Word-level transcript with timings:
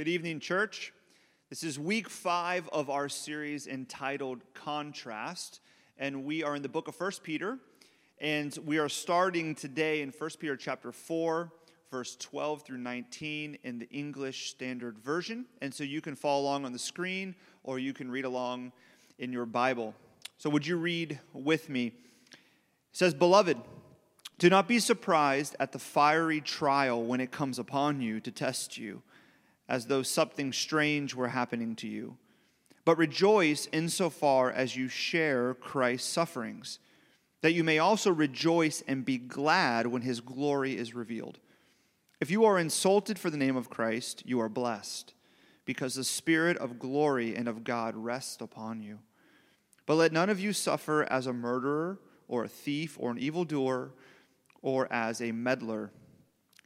Good 0.00 0.08
evening, 0.08 0.40
church. 0.40 0.94
This 1.50 1.62
is 1.62 1.78
week 1.78 2.08
five 2.08 2.66
of 2.72 2.88
our 2.88 3.10
series 3.10 3.66
entitled 3.66 4.40
Contrast, 4.54 5.60
and 5.98 6.24
we 6.24 6.42
are 6.42 6.56
in 6.56 6.62
the 6.62 6.70
book 6.70 6.88
of 6.88 6.94
First 6.94 7.22
Peter, 7.22 7.58
and 8.18 8.56
we 8.64 8.78
are 8.78 8.88
starting 8.88 9.54
today 9.54 10.00
in 10.00 10.10
First 10.10 10.40
Peter 10.40 10.56
chapter 10.56 10.90
4, 10.90 11.52
verse 11.90 12.16
12 12.16 12.62
through 12.62 12.78
19 12.78 13.58
in 13.62 13.78
the 13.78 13.90
English 13.90 14.48
Standard 14.48 14.98
Version. 14.98 15.44
And 15.60 15.74
so 15.74 15.84
you 15.84 16.00
can 16.00 16.16
follow 16.16 16.44
along 16.44 16.64
on 16.64 16.72
the 16.72 16.78
screen 16.78 17.34
or 17.62 17.78
you 17.78 17.92
can 17.92 18.10
read 18.10 18.24
along 18.24 18.72
in 19.18 19.34
your 19.34 19.44
Bible. 19.44 19.94
So, 20.38 20.48
would 20.48 20.66
you 20.66 20.78
read 20.78 21.20
with 21.34 21.68
me? 21.68 21.88
It 21.88 22.38
says, 22.92 23.12
Beloved, 23.12 23.58
do 24.38 24.48
not 24.48 24.66
be 24.66 24.78
surprised 24.78 25.56
at 25.60 25.72
the 25.72 25.78
fiery 25.78 26.40
trial 26.40 27.04
when 27.04 27.20
it 27.20 27.30
comes 27.30 27.58
upon 27.58 28.00
you 28.00 28.18
to 28.20 28.30
test 28.30 28.78
you 28.78 29.02
as 29.70 29.86
though 29.86 30.02
something 30.02 30.52
strange 30.52 31.14
were 31.14 31.28
happening 31.28 31.76
to 31.76 31.86
you. 31.86 32.18
But 32.84 32.98
rejoice 32.98 33.68
insofar 33.72 34.50
as 34.50 34.74
you 34.74 34.88
share 34.88 35.54
Christ's 35.54 36.08
sufferings, 36.08 36.80
that 37.40 37.52
you 37.52 37.62
may 37.62 37.78
also 37.78 38.10
rejoice 38.10 38.82
and 38.88 39.04
be 39.04 39.16
glad 39.16 39.86
when 39.86 40.02
his 40.02 40.20
glory 40.20 40.76
is 40.76 40.94
revealed. 40.94 41.38
If 42.20 42.30
you 42.30 42.44
are 42.44 42.58
insulted 42.58 43.18
for 43.18 43.30
the 43.30 43.36
name 43.36 43.56
of 43.56 43.70
Christ, 43.70 44.24
you 44.26 44.40
are 44.40 44.48
blessed, 44.48 45.14
because 45.64 45.94
the 45.94 46.04
Spirit 46.04 46.56
of 46.58 46.80
glory 46.80 47.36
and 47.36 47.46
of 47.46 47.62
God 47.62 47.94
rests 47.96 48.40
upon 48.40 48.82
you. 48.82 48.98
But 49.86 49.94
let 49.94 50.12
none 50.12 50.28
of 50.28 50.40
you 50.40 50.52
suffer 50.52 51.04
as 51.04 51.26
a 51.26 51.32
murderer, 51.32 51.98
or 52.28 52.44
a 52.44 52.48
thief, 52.48 52.96
or 52.98 53.10
an 53.10 53.18
evildoer, 53.18 53.92
or 54.62 54.92
as 54.92 55.20
a 55.20 55.32
meddler 55.32 55.92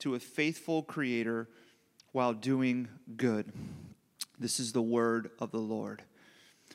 to 0.00 0.14
a 0.14 0.20
faithful 0.20 0.82
Creator 0.82 1.48
while 2.12 2.32
doing 2.32 2.88
good. 3.16 3.52
This 4.38 4.60
is 4.60 4.72
the 4.72 4.82
word 4.82 5.30
of 5.38 5.50
the 5.50 5.58
Lord. 5.58 6.02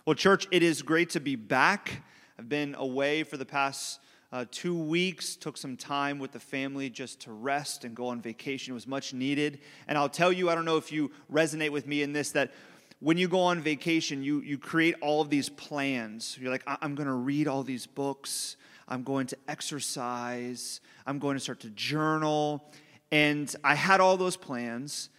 Well, 0.05 0.15
church, 0.15 0.47
it 0.51 0.63
is 0.63 0.81
great 0.81 1.11
to 1.11 1.19
be 1.19 1.35
back. 1.35 2.03
I've 2.37 2.49
been 2.49 2.75
away 2.75 3.23
for 3.23 3.37
the 3.37 3.45
past 3.45 3.99
uh, 4.33 4.45
two 4.51 4.77
weeks, 4.77 5.35
took 5.35 5.57
some 5.57 5.77
time 5.77 6.17
with 6.17 6.31
the 6.31 6.39
family 6.39 6.89
just 6.89 7.21
to 7.21 7.31
rest 7.31 7.85
and 7.85 7.95
go 7.95 8.07
on 8.07 8.19
vacation. 8.19 8.71
It 8.71 8.73
was 8.73 8.87
much 8.87 9.13
needed. 9.13 9.59
And 9.87 9.97
I'll 9.97 10.09
tell 10.09 10.33
you, 10.33 10.49
I 10.49 10.55
don't 10.55 10.65
know 10.65 10.77
if 10.77 10.91
you 10.91 11.11
resonate 11.31 11.69
with 11.69 11.85
me 11.85 12.01
in 12.01 12.13
this, 12.13 12.31
that 12.31 12.51
when 12.99 13.17
you 13.17 13.27
go 13.27 13.41
on 13.41 13.61
vacation, 13.61 14.23
you, 14.23 14.41
you 14.41 14.57
create 14.57 14.95
all 15.01 15.21
of 15.21 15.29
these 15.29 15.49
plans. 15.49 16.37
You're 16.41 16.51
like, 16.51 16.63
I'm 16.65 16.95
going 16.95 17.07
to 17.07 17.13
read 17.13 17.47
all 17.47 17.61
these 17.61 17.85
books. 17.85 18.57
I'm 18.87 19.03
going 19.03 19.27
to 19.27 19.37
exercise. 19.47 20.81
I'm 21.05 21.19
going 21.19 21.35
to 21.35 21.39
start 21.39 21.59
to 21.61 21.69
journal. 21.69 22.71
And 23.13 23.55
I 23.63 23.75
had 23.75 24.01
all 24.01 24.17
those 24.17 24.35
plans, 24.35 25.09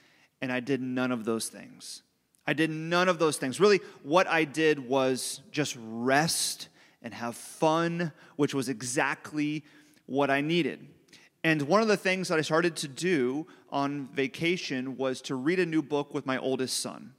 and 0.42 0.50
I 0.50 0.58
did 0.58 0.82
none 0.82 1.12
of 1.12 1.24
those 1.24 1.46
things. 1.46 2.02
I 2.44 2.52
did 2.52 2.68
none 2.68 3.08
of 3.08 3.20
those 3.20 3.36
things. 3.36 3.60
Really, 3.60 3.78
what 4.02 4.26
I 4.26 4.42
did 4.42 4.80
was 4.80 5.42
just 5.52 5.76
rest 5.78 6.70
and 7.02 7.14
have 7.14 7.36
fun, 7.36 8.10
which 8.34 8.52
was 8.52 8.68
exactly 8.68 9.62
what 10.06 10.28
I 10.28 10.40
needed. 10.40 10.88
And 11.44 11.62
one 11.62 11.82
of 11.82 11.86
the 11.86 11.96
things 11.96 12.26
that 12.26 12.38
I 12.38 12.42
started 12.42 12.74
to 12.78 12.88
do 12.88 13.46
on 13.70 14.08
vacation 14.12 14.96
was 14.96 15.20
to 15.22 15.36
read 15.36 15.60
a 15.60 15.66
new 15.66 15.80
book 15.80 16.12
with 16.14 16.26
my 16.26 16.36
oldest 16.38 16.80
son. 16.80 17.12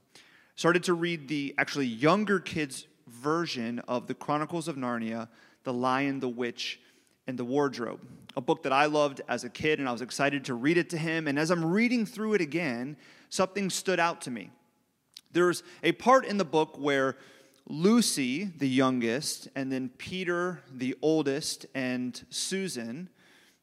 Started 0.58 0.84
to 0.84 0.94
read 0.94 1.30
the 1.30 1.56
actually 1.58 1.88
younger 1.88 2.42
kids' 2.42 2.86
version 3.08 3.80
of 3.88 4.08
the 4.08 4.14
Chronicles 4.14 4.68
of 4.68 4.76
Narnia, 4.76 5.30
The 5.64 5.72
Lion, 5.72 6.20
the 6.20 6.28
Witch, 6.28 6.82
and 7.28 7.38
the 7.38 7.46
Wardrobe, 7.46 8.02
a 8.36 8.42
book 8.42 8.64
that 8.64 8.74
I 8.74 8.86
loved 8.86 9.22
as 9.28 9.44
a 9.44 9.50
kid, 9.50 9.80
and 9.80 9.88
I 9.88 9.92
was 9.92 10.02
excited 10.02 10.46
to 10.46 10.54
read 10.54 10.78
it 10.78 10.90
to 10.92 10.98
him. 10.98 11.28
And 11.28 11.40
as 11.40 11.52
I'm 11.52 11.66
reading 11.66 12.06
through 12.06 12.36
it 12.36 12.42
again, 12.42 12.98
something 13.30 13.70
stood 13.70 14.00
out 14.00 14.22
to 14.22 14.32
me. 14.32 14.52
There's 15.32 15.64
a 15.84 15.92
part 15.92 16.26
in 16.26 16.38
the 16.38 16.46
book 16.46 16.78
where 16.80 17.18
Lucy, 17.68 18.46
the 18.46 18.70
youngest, 18.70 19.48
and 19.56 19.72
then 19.72 19.90
Peter, 19.98 20.62
the 20.72 20.96
oldest, 21.02 21.66
and 21.74 22.24
Susan, 22.30 23.10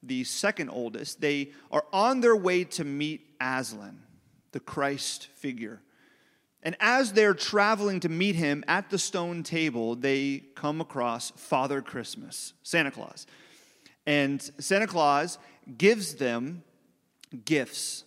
the 0.03 0.25
second 0.25 0.71
oldest, 0.71 1.21
they 1.21 1.53
are 1.71 1.85
on 1.93 2.21
their 2.21 2.35
way 2.35 2.65
to 2.65 2.85
meet 2.85 3.35
Aslan, 3.41 4.03
the 4.51 4.61
Christ 4.61 5.29
figure. 5.37 5.81
And 6.65 6.77
as 6.81 7.13
they're 7.13 7.35
traveling 7.35 8.01
to 8.01 8.09
meet 8.09 8.35
him 8.35 8.65
at 8.69 8.91
the 8.91 8.99
stone 8.99 9.43
table, 9.43 9.97
they 9.97 10.45
come 10.55 10.81
across 10.81 11.33
Father 11.33 11.81
Christmas, 11.83 12.53
Santa 12.63 12.91
Claus. 12.91 13.27
And 14.07 14.43
Santa 14.59 14.87
Claus 14.87 15.39
gives 15.79 16.15
them 16.15 16.63
gifts. 17.45 18.05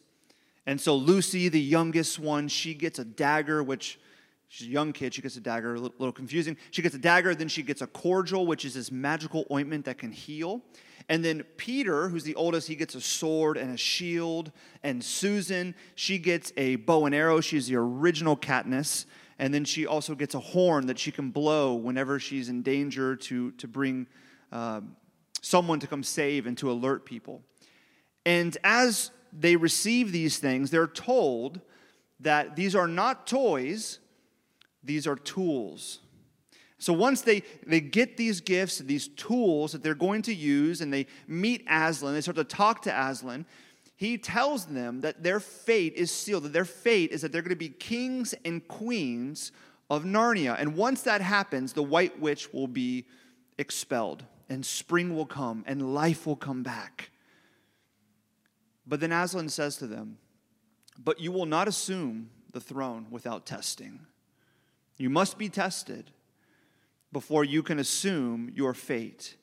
And 0.65 0.79
so 0.81 0.95
Lucy, 0.95 1.47
the 1.49 1.61
youngest 1.61 2.19
one, 2.19 2.47
she 2.47 2.73
gets 2.73 2.99
a 2.99 3.05
dagger, 3.05 3.63
which 3.63 3.99
she's 4.47 4.67
a 4.67 4.71
young 4.71 4.93
kid. 4.93 5.13
She 5.13 5.21
gets 5.21 5.37
a 5.37 5.41
dagger, 5.41 5.75
a 5.75 5.79
little 5.79 6.11
confusing. 6.11 6.57
She 6.71 6.81
gets 6.81 6.95
a 6.95 6.99
dagger, 6.99 7.35
then 7.35 7.47
she 7.47 7.63
gets 7.63 7.81
a 7.81 7.87
cordial, 7.87 8.45
which 8.47 8.65
is 8.65 8.73
this 8.73 8.91
magical 8.91 9.45
ointment 9.51 9.85
that 9.85 9.97
can 9.97 10.11
heal. 10.11 10.61
And 11.07 11.23
then 11.23 11.43
Peter, 11.57 12.09
who's 12.09 12.23
the 12.23 12.33
oldest, 12.35 12.67
he 12.67 12.75
gets 12.75 12.95
a 12.95 13.01
sword 13.01 13.57
and 13.57 13.71
a 13.71 13.77
shield. 13.77 14.51
And 14.81 15.03
Susan, 15.03 15.75
she 15.93 16.17
gets 16.17 16.51
a 16.57 16.77
bow 16.77 17.05
and 17.05 17.13
arrow. 17.13 17.41
She's 17.41 17.67
the 17.67 17.75
original 17.75 18.35
Katniss. 18.35 19.05
And 19.37 19.53
then 19.53 19.65
she 19.65 19.85
also 19.85 20.15
gets 20.15 20.33
a 20.33 20.39
horn 20.39 20.87
that 20.87 20.97
she 20.97 21.11
can 21.11 21.29
blow 21.29 21.75
whenever 21.75 22.19
she's 22.19 22.49
in 22.49 22.63
danger 22.63 23.15
to, 23.17 23.51
to 23.51 23.67
bring 23.67 24.07
uh, 24.51 24.81
someone 25.45 25.79
to 25.79 25.85
come 25.85 26.01
save 26.01 26.47
and 26.47 26.57
to 26.57 26.71
alert 26.71 27.05
people. 27.05 27.43
And 28.25 28.57
as 28.63 29.11
they 29.31 29.55
receive 29.55 30.11
these 30.11 30.39
things, 30.39 30.71
they're 30.71 30.87
told 30.87 31.61
that 32.19 32.55
these 32.55 32.75
are 32.75 32.87
not 32.87 33.27
toys, 33.27 33.99
these 34.83 35.05
are 35.05 35.15
tools. 35.15 35.99
So 36.79 36.93
once 36.93 37.21
they, 37.21 37.43
they 37.65 37.79
get 37.79 38.17
these 38.17 38.41
gifts, 38.41 38.79
these 38.79 39.07
tools 39.09 39.73
that 39.73 39.83
they're 39.83 39.93
going 39.93 40.23
to 40.23 40.33
use, 40.33 40.81
and 40.81 40.91
they 40.91 41.05
meet 41.27 41.63
Aslan, 41.69 42.15
they 42.15 42.21
start 42.21 42.37
to 42.37 42.43
talk 42.43 42.81
to 42.83 43.07
Aslan, 43.09 43.45
he 43.95 44.17
tells 44.17 44.65
them 44.65 45.01
that 45.01 45.21
their 45.21 45.39
fate 45.39 45.93
is 45.93 46.09
sealed, 46.09 46.43
that 46.43 46.53
their 46.53 46.65
fate 46.65 47.11
is 47.11 47.21
that 47.21 47.31
they're 47.31 47.43
going 47.43 47.49
to 47.51 47.55
be 47.55 47.69
kings 47.69 48.33
and 48.43 48.67
queens 48.67 49.51
of 49.91 50.05
Narnia. 50.05 50.59
And 50.59 50.75
once 50.75 51.03
that 51.03 51.21
happens, 51.21 51.73
the 51.73 51.83
White 51.83 52.19
Witch 52.19 52.51
will 52.51 52.67
be 52.67 53.05
expelled 53.59 54.25
and 54.49 54.65
spring 54.65 55.15
will 55.15 55.25
come 55.25 55.63
and 55.67 55.93
life 55.93 56.25
will 56.25 56.35
come 56.35 56.63
back. 56.63 57.11
But 58.87 58.99
then 58.99 59.11
Aslan 59.11 59.49
says 59.49 59.77
to 59.77 59.87
them, 59.87 60.17
But 60.97 61.19
you 61.19 61.31
will 61.31 61.45
not 61.45 61.67
assume 61.67 62.29
the 62.51 62.61
throne 62.61 63.07
without 63.09 63.45
testing. 63.45 64.01
You 64.97 65.09
must 65.09 65.37
be 65.37 65.49
tested 65.49 66.11
before 67.11 67.43
you 67.43 67.63
can 67.63 67.79
assume 67.79 68.51
your 68.55 68.73
fate. 68.73 69.35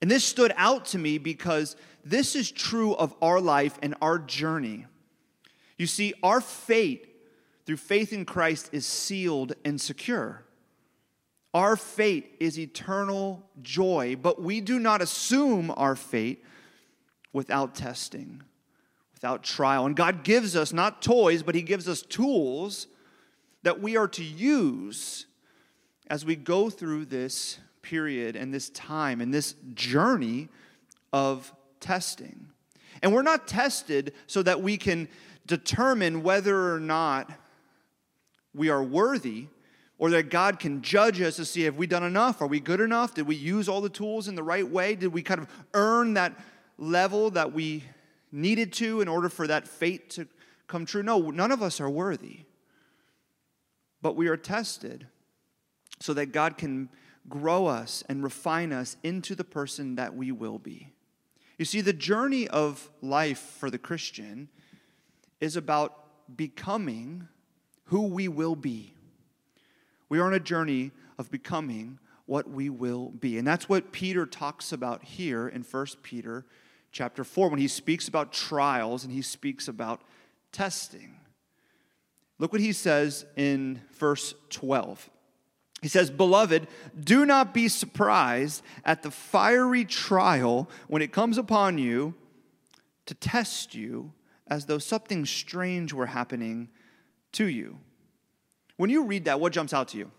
And 0.00 0.10
this 0.10 0.24
stood 0.24 0.52
out 0.56 0.84
to 0.86 0.98
me 0.98 1.18
because 1.18 1.76
this 2.04 2.36
is 2.36 2.50
true 2.50 2.94
of 2.94 3.14
our 3.22 3.40
life 3.40 3.78
and 3.82 3.94
our 4.02 4.18
journey. 4.18 4.86
You 5.78 5.86
see, 5.86 6.14
our 6.22 6.40
fate 6.40 7.08
through 7.64 7.78
faith 7.78 8.12
in 8.12 8.24
Christ 8.24 8.70
is 8.72 8.84
sealed 8.84 9.54
and 9.64 9.80
secure. 9.80 10.44
Our 11.54 11.76
fate 11.76 12.34
is 12.40 12.58
eternal 12.58 13.48
joy, 13.62 14.16
but 14.20 14.42
we 14.42 14.60
do 14.60 14.80
not 14.80 15.00
assume 15.00 15.72
our 15.76 15.94
fate 15.94 16.44
without 17.32 17.76
testing, 17.76 18.42
without 19.12 19.44
trial. 19.44 19.86
And 19.86 19.94
God 19.94 20.24
gives 20.24 20.56
us 20.56 20.72
not 20.72 21.00
toys, 21.00 21.44
but 21.44 21.54
He 21.54 21.62
gives 21.62 21.88
us 21.88 22.02
tools 22.02 22.88
that 23.62 23.80
we 23.80 23.96
are 23.96 24.08
to 24.08 24.24
use 24.24 25.26
as 26.08 26.24
we 26.24 26.34
go 26.34 26.68
through 26.70 27.04
this 27.04 27.58
period 27.82 28.34
and 28.34 28.52
this 28.52 28.68
time 28.70 29.20
and 29.20 29.32
this 29.32 29.54
journey 29.74 30.48
of 31.12 31.54
testing. 31.78 32.48
And 33.00 33.14
we're 33.14 33.22
not 33.22 33.46
tested 33.46 34.12
so 34.26 34.42
that 34.42 34.60
we 34.60 34.76
can 34.76 35.08
determine 35.46 36.24
whether 36.24 36.74
or 36.74 36.80
not 36.80 37.30
we 38.52 38.70
are 38.70 38.82
worthy 38.82 39.46
or 39.98 40.10
that 40.10 40.30
God 40.30 40.58
can 40.58 40.82
judge 40.82 41.20
us 41.20 41.36
to 41.36 41.44
see 41.44 41.62
have 41.62 41.76
we 41.76 41.86
done 41.86 42.02
enough? 42.02 42.42
Are 42.42 42.46
we 42.48 42.60
good 42.60 42.80
enough? 42.80 43.14
Did 43.14 43.26
we 43.26 43.36
use 43.36 43.68
all 43.68 43.80
the 43.80 43.88
tools 43.88 44.26
in 44.28 44.34
the 44.34 44.42
right 44.42 44.68
way? 44.68 44.94
Did 44.96 45.12
we 45.12 45.22
kind 45.22 45.40
of 45.40 45.48
earn 45.72 46.14
that 46.14 46.32
level 46.78 47.30
that 47.30 47.52
we 47.52 47.84
needed 48.32 48.72
to 48.74 49.00
in 49.00 49.08
order 49.08 49.28
for 49.28 49.46
that 49.46 49.68
fate 49.68 50.10
to 50.10 50.26
come 50.66 50.84
true? 50.84 51.02
No, 51.02 51.30
none 51.30 51.52
of 51.52 51.62
us 51.62 51.80
are 51.80 51.90
worthy. 51.90 52.40
but 54.02 54.16
we 54.16 54.28
are 54.28 54.36
tested 54.36 55.06
so 55.98 56.12
that 56.12 56.26
God 56.26 56.58
can 56.58 56.90
grow 57.26 57.64
us 57.66 58.04
and 58.06 58.22
refine 58.22 58.70
us 58.70 58.98
into 59.02 59.34
the 59.34 59.44
person 59.44 59.94
that 59.94 60.14
we 60.14 60.30
will 60.30 60.58
be. 60.58 60.90
You 61.56 61.64
see, 61.64 61.80
the 61.80 61.94
journey 61.94 62.46
of 62.48 62.90
life 63.00 63.38
for 63.38 63.70
the 63.70 63.78
Christian 63.78 64.50
is 65.40 65.56
about 65.56 66.36
becoming 66.36 67.28
who 67.84 68.02
we 68.02 68.28
will 68.28 68.56
be. 68.56 68.92
We 70.08 70.18
are 70.18 70.26
on 70.26 70.34
a 70.34 70.40
journey 70.40 70.92
of 71.18 71.30
becoming 71.30 71.98
what 72.26 72.48
we 72.48 72.70
will 72.70 73.10
be. 73.10 73.38
And 73.38 73.46
that's 73.46 73.68
what 73.68 73.92
Peter 73.92 74.26
talks 74.26 74.72
about 74.72 75.04
here 75.04 75.48
in 75.48 75.62
1 75.62 75.86
Peter 76.02 76.44
chapter 76.92 77.24
4 77.24 77.50
when 77.50 77.58
he 77.58 77.68
speaks 77.68 78.08
about 78.08 78.32
trials 78.32 79.04
and 79.04 79.12
he 79.12 79.22
speaks 79.22 79.68
about 79.68 80.02
testing. 80.52 81.16
Look 82.38 82.52
what 82.52 82.60
he 82.60 82.72
says 82.72 83.26
in 83.36 83.80
verse 83.92 84.34
12. 84.50 85.10
He 85.82 85.88
says, 85.88 86.10
Beloved, 86.10 86.66
do 86.98 87.26
not 87.26 87.52
be 87.52 87.68
surprised 87.68 88.62
at 88.84 89.02
the 89.02 89.10
fiery 89.10 89.84
trial 89.84 90.70
when 90.88 91.02
it 91.02 91.12
comes 91.12 91.36
upon 91.36 91.76
you 91.76 92.14
to 93.06 93.14
test 93.14 93.74
you 93.74 94.12
as 94.46 94.66
though 94.66 94.78
something 94.78 95.26
strange 95.26 95.92
were 95.92 96.06
happening 96.06 96.70
to 97.32 97.46
you. 97.46 97.78
When 98.76 98.90
you 98.90 99.04
read 99.04 99.26
that, 99.26 99.40
what 99.40 99.52
jumps 99.52 99.72
out 99.72 99.88
to 99.88 99.98
you? 99.98 100.10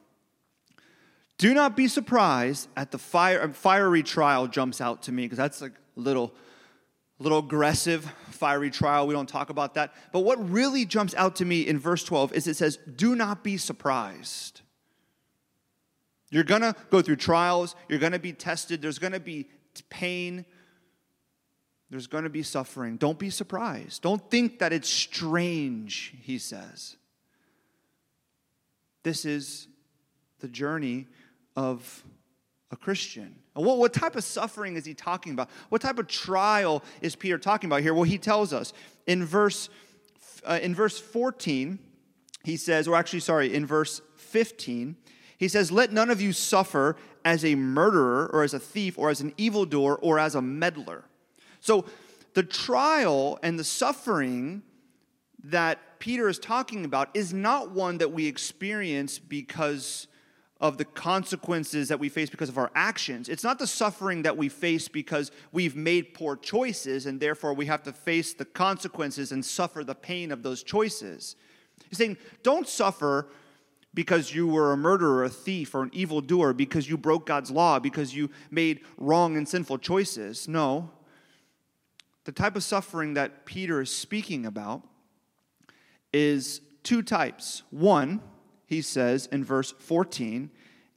Do 1.37 1.53
not 1.53 1.75
be 1.75 1.87
surprised 1.87 2.69
at 2.77 2.91
the 2.91 2.97
fire, 2.97 3.49
fiery 3.49 4.03
trial 4.03 4.47
jumps 4.47 4.79
out 4.79 5.03
to 5.03 5.11
me 5.11 5.23
because 5.23 5.37
that's 5.37 5.61
like 5.61 5.73
a 5.73 5.99
little, 5.99 6.33
little 7.19 7.39
aggressive 7.39 8.09
fiery 8.29 8.71
trial. 8.71 9.05
We 9.05 9.13
don't 9.13 9.27
talk 9.27 9.49
about 9.49 9.73
that. 9.73 9.93
But 10.13 10.21
what 10.21 10.49
really 10.49 10.85
jumps 10.85 11.13
out 11.15 11.35
to 11.37 11.45
me 11.45 11.61
in 11.61 11.77
verse 11.77 12.03
12 12.05 12.33
is 12.33 12.47
it 12.47 12.55
says, 12.55 12.79
Do 12.95 13.15
not 13.15 13.43
be 13.43 13.57
surprised. 13.57 14.61
You're 16.31 16.43
gonna 16.43 16.75
go 16.89 17.01
through 17.01 17.17
trials, 17.17 17.75
you're 17.89 17.99
gonna 17.99 18.19
be 18.19 18.33
tested, 18.33 18.81
there's 18.81 18.99
gonna 18.99 19.19
be 19.19 19.47
pain, 19.89 20.45
there's 21.89 22.07
gonna 22.07 22.29
be 22.29 22.43
suffering. 22.43 22.97
Don't 22.97 23.19
be 23.19 23.29
surprised. 23.29 24.01
Don't 24.01 24.29
think 24.31 24.59
that 24.59 24.73
it's 24.73 24.89
strange, 24.89 26.13
he 26.21 26.37
says. 26.37 26.97
This 29.05 29.23
is 29.23 29.67
the 30.39 30.47
journey 30.47 31.05
of 31.55 32.03
a 32.71 32.75
Christian. 32.75 33.35
What, 33.53 33.77
what 33.77 33.93
type 33.93 34.15
of 34.15 34.23
suffering 34.23 34.77
is 34.77 34.83
he 34.83 34.95
talking 34.95 35.31
about? 35.31 35.47
What 35.69 35.81
type 35.81 35.99
of 35.99 36.07
trial 36.07 36.83
is 37.01 37.15
Peter 37.15 37.37
talking 37.37 37.69
about 37.69 37.81
here? 37.81 37.93
Well, 37.93 38.01
he 38.01 38.17
tells 38.17 38.51
us 38.51 38.73
in 39.05 39.23
verse, 39.23 39.69
uh, 40.43 40.57
in 40.59 40.73
verse 40.73 40.99
14, 40.99 41.77
he 42.45 42.57
says, 42.57 42.87
or 42.87 42.95
actually, 42.95 43.19
sorry, 43.19 43.53
in 43.53 43.63
verse 43.67 44.01
15, 44.15 44.95
he 45.37 45.47
says, 45.49 45.71
Let 45.71 45.93
none 45.93 46.09
of 46.09 46.19
you 46.19 46.33
suffer 46.33 46.97
as 47.23 47.45
a 47.45 47.53
murderer 47.53 48.27
or 48.33 48.41
as 48.41 48.55
a 48.55 48.59
thief 48.59 48.97
or 48.97 49.11
as 49.11 49.21
an 49.21 49.35
evildoer 49.37 49.97
or 49.97 50.17
as 50.17 50.33
a 50.33 50.41
meddler. 50.41 51.03
So 51.59 51.85
the 52.33 52.41
trial 52.41 53.37
and 53.43 53.59
the 53.59 53.63
suffering 53.63 54.63
that 55.49 55.99
Peter 55.99 56.27
is 56.27 56.39
talking 56.39 56.85
about 56.85 57.09
is 57.13 57.33
not 57.33 57.71
one 57.71 57.97
that 57.99 58.11
we 58.11 58.25
experience 58.25 59.19
because 59.19 60.07
of 60.61 60.77
the 60.77 60.85
consequences 60.85 61.89
that 61.89 61.99
we 61.99 62.09
face 62.09 62.29
because 62.29 62.49
of 62.49 62.57
our 62.57 62.71
actions. 62.73 63.27
It's 63.27 63.43
not 63.43 63.59
the 63.59 63.67
suffering 63.67 64.23
that 64.23 64.37
we 64.37 64.49
face 64.49 64.87
because 64.87 65.31
we've 65.51 65.75
made 65.75 66.13
poor 66.13 66.35
choices 66.37 67.05
and 67.05 67.19
therefore 67.19 67.53
we 67.53 67.65
have 67.65 67.83
to 67.83 67.93
face 67.93 68.33
the 68.33 68.45
consequences 68.45 69.31
and 69.31 69.43
suffer 69.43 69.83
the 69.83 69.95
pain 69.95 70.31
of 70.31 70.43
those 70.43 70.63
choices. 70.63 71.35
He's 71.89 71.97
saying, 71.97 72.17
don't 72.41 72.67
suffer 72.67 73.27
because 73.93 74.33
you 74.33 74.47
were 74.47 74.73
a 74.73 74.77
murderer, 74.77 75.23
a 75.23 75.29
thief, 75.29 75.75
or 75.75 75.83
an 75.83 75.91
evildoer, 75.93 76.53
because 76.53 76.89
you 76.89 76.97
broke 76.97 77.25
God's 77.25 77.51
law, 77.51 77.79
because 77.79 78.13
you 78.13 78.29
made 78.51 78.81
wrong 78.97 79.37
and 79.37 79.47
sinful 79.47 79.77
choices. 79.77 80.47
No. 80.47 80.91
The 82.25 82.31
type 82.31 82.55
of 82.55 82.63
suffering 82.63 83.13
that 83.13 83.45
Peter 83.45 83.81
is 83.81 83.91
speaking 83.91 84.45
about 84.45 84.83
is 86.15 86.61
two 86.81 87.01
types. 87.01 87.63
One, 87.71 88.21
he 88.65 88.81
says 88.81 89.27
in 89.33 89.43
verse 89.43 89.73
14, 89.79 90.49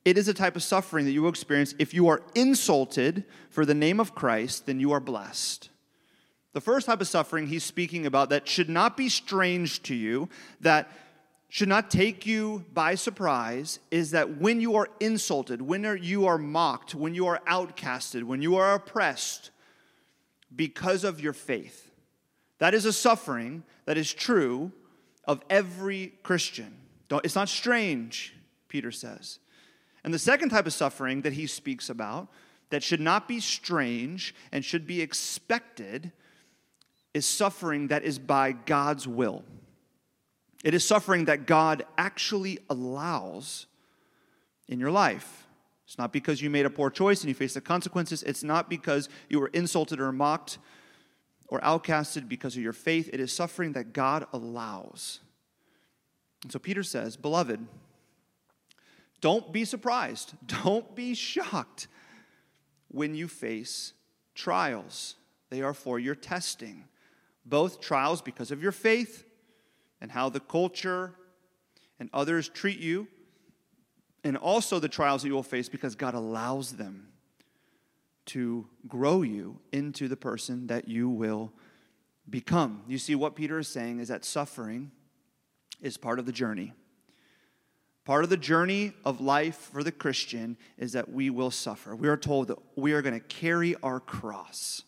it 0.04 0.16
is 0.16 0.28
a 0.28 0.32
type 0.32 0.54
of 0.54 0.62
suffering 0.62 1.04
that 1.06 1.10
you 1.10 1.22
will 1.22 1.28
experience 1.28 1.74
if 1.80 1.92
you 1.92 2.06
are 2.06 2.22
insulted 2.36 3.24
for 3.50 3.66
the 3.66 3.74
name 3.74 3.98
of 3.98 4.14
Christ, 4.14 4.66
then 4.66 4.78
you 4.78 4.92
are 4.92 5.00
blessed. 5.00 5.70
The 6.52 6.60
first 6.60 6.86
type 6.86 7.00
of 7.00 7.08
suffering 7.08 7.48
he's 7.48 7.64
speaking 7.64 8.06
about 8.06 8.30
that 8.30 8.46
should 8.46 8.68
not 8.68 8.96
be 8.96 9.08
strange 9.08 9.82
to 9.82 9.94
you, 9.94 10.28
that 10.60 10.88
should 11.48 11.68
not 11.68 11.90
take 11.90 12.24
you 12.24 12.64
by 12.72 12.94
surprise, 12.94 13.80
is 13.90 14.12
that 14.12 14.38
when 14.38 14.60
you 14.60 14.76
are 14.76 14.88
insulted, 15.00 15.60
when 15.60 15.98
you 16.00 16.26
are 16.26 16.38
mocked, 16.38 16.94
when 16.94 17.14
you 17.14 17.26
are 17.26 17.40
outcasted, 17.48 18.22
when 18.22 18.40
you 18.40 18.54
are 18.54 18.74
oppressed 18.74 19.50
because 20.54 21.02
of 21.02 21.20
your 21.20 21.32
faith, 21.32 21.90
that 22.58 22.72
is 22.72 22.84
a 22.84 22.92
suffering 22.92 23.64
that 23.84 23.98
is 23.98 24.14
true 24.14 24.70
of 25.28 25.42
every 25.50 26.14
Christian. 26.24 26.74
Don't, 27.08 27.24
it's 27.24 27.36
not 27.36 27.48
strange, 27.48 28.34
Peter 28.66 28.90
says. 28.90 29.38
And 30.02 30.12
the 30.12 30.18
second 30.18 30.48
type 30.48 30.66
of 30.66 30.72
suffering 30.72 31.22
that 31.22 31.34
he 31.34 31.46
speaks 31.46 31.90
about, 31.90 32.28
that 32.70 32.82
should 32.82 33.00
not 33.00 33.28
be 33.28 33.38
strange 33.38 34.34
and 34.50 34.64
should 34.64 34.86
be 34.86 35.00
expected, 35.00 36.12
is 37.14 37.26
suffering 37.26 37.88
that 37.88 38.04
is 38.04 38.18
by 38.18 38.52
God's 38.52 39.06
will. 39.06 39.44
It 40.64 40.74
is 40.74 40.84
suffering 40.84 41.26
that 41.26 41.46
God 41.46 41.84
actually 41.96 42.58
allows 42.68 43.66
in 44.66 44.80
your 44.80 44.90
life. 44.90 45.46
It's 45.86 45.98
not 45.98 46.12
because 46.12 46.42
you 46.42 46.50
made 46.50 46.66
a 46.66 46.70
poor 46.70 46.90
choice 46.90 47.20
and 47.20 47.28
you 47.28 47.34
face 47.34 47.54
the 47.54 47.60
consequences. 47.60 48.22
It's 48.22 48.42
not 48.42 48.68
because 48.68 49.08
you 49.28 49.40
were 49.40 49.48
insulted 49.48 50.00
or 50.00 50.12
mocked 50.12 50.58
or 51.48 51.60
outcasted 51.60 52.28
because 52.28 52.56
of 52.56 52.62
your 52.62 52.72
faith. 52.72 53.08
It 53.12 53.20
is 53.20 53.32
suffering 53.32 53.72
that 53.72 53.92
God 53.92 54.26
allows. 54.32 55.20
And 56.42 56.52
so 56.52 56.58
Peter 56.58 56.82
says, 56.82 57.16
Beloved, 57.16 57.66
don't 59.20 59.52
be 59.52 59.64
surprised, 59.64 60.34
don't 60.46 60.94
be 60.94 61.14
shocked 61.14 61.88
when 62.88 63.14
you 63.14 63.28
face 63.28 63.94
trials. 64.34 65.16
They 65.50 65.62
are 65.62 65.74
for 65.74 65.98
your 65.98 66.14
testing, 66.14 66.84
both 67.44 67.80
trials 67.80 68.20
because 68.20 68.50
of 68.50 68.62
your 68.62 68.72
faith 68.72 69.24
and 70.00 70.12
how 70.12 70.28
the 70.28 70.40
culture 70.40 71.14
and 71.98 72.10
others 72.12 72.48
treat 72.48 72.78
you, 72.78 73.08
and 74.22 74.36
also 74.36 74.78
the 74.78 74.88
trials 74.88 75.22
that 75.22 75.28
you 75.28 75.34
will 75.34 75.42
face 75.42 75.68
because 75.68 75.96
God 75.96 76.14
allows 76.14 76.72
them 76.72 77.07
to 78.28 78.66
grow 78.86 79.22
you 79.22 79.58
into 79.72 80.08
the 80.08 80.16
person 80.16 80.66
that 80.68 80.88
you 80.88 81.08
will 81.08 81.52
become. 82.28 82.82
You 82.86 82.98
see, 82.98 83.14
what 83.14 83.34
Peter 83.34 83.58
is 83.58 83.68
saying 83.68 84.00
is 84.00 84.08
that 84.08 84.24
suffering 84.24 84.90
is 85.80 85.96
part 85.96 86.18
of 86.18 86.26
the 86.26 86.32
journey. 86.32 86.72
Part 88.04 88.24
of 88.24 88.30
the 88.30 88.36
journey 88.36 88.92
of 89.04 89.20
life 89.20 89.70
for 89.72 89.82
the 89.82 89.92
Christian 89.92 90.56
is 90.78 90.92
that 90.92 91.10
we 91.10 91.30
will 91.30 91.50
suffer. 91.50 91.94
We 91.94 92.08
are 92.08 92.16
told 92.16 92.48
that 92.48 92.58
we 92.76 92.92
are 92.92 93.02
going 93.02 93.14
to 93.18 93.26
carry 93.26 93.74
our 93.82 94.00
cross. 94.00 94.82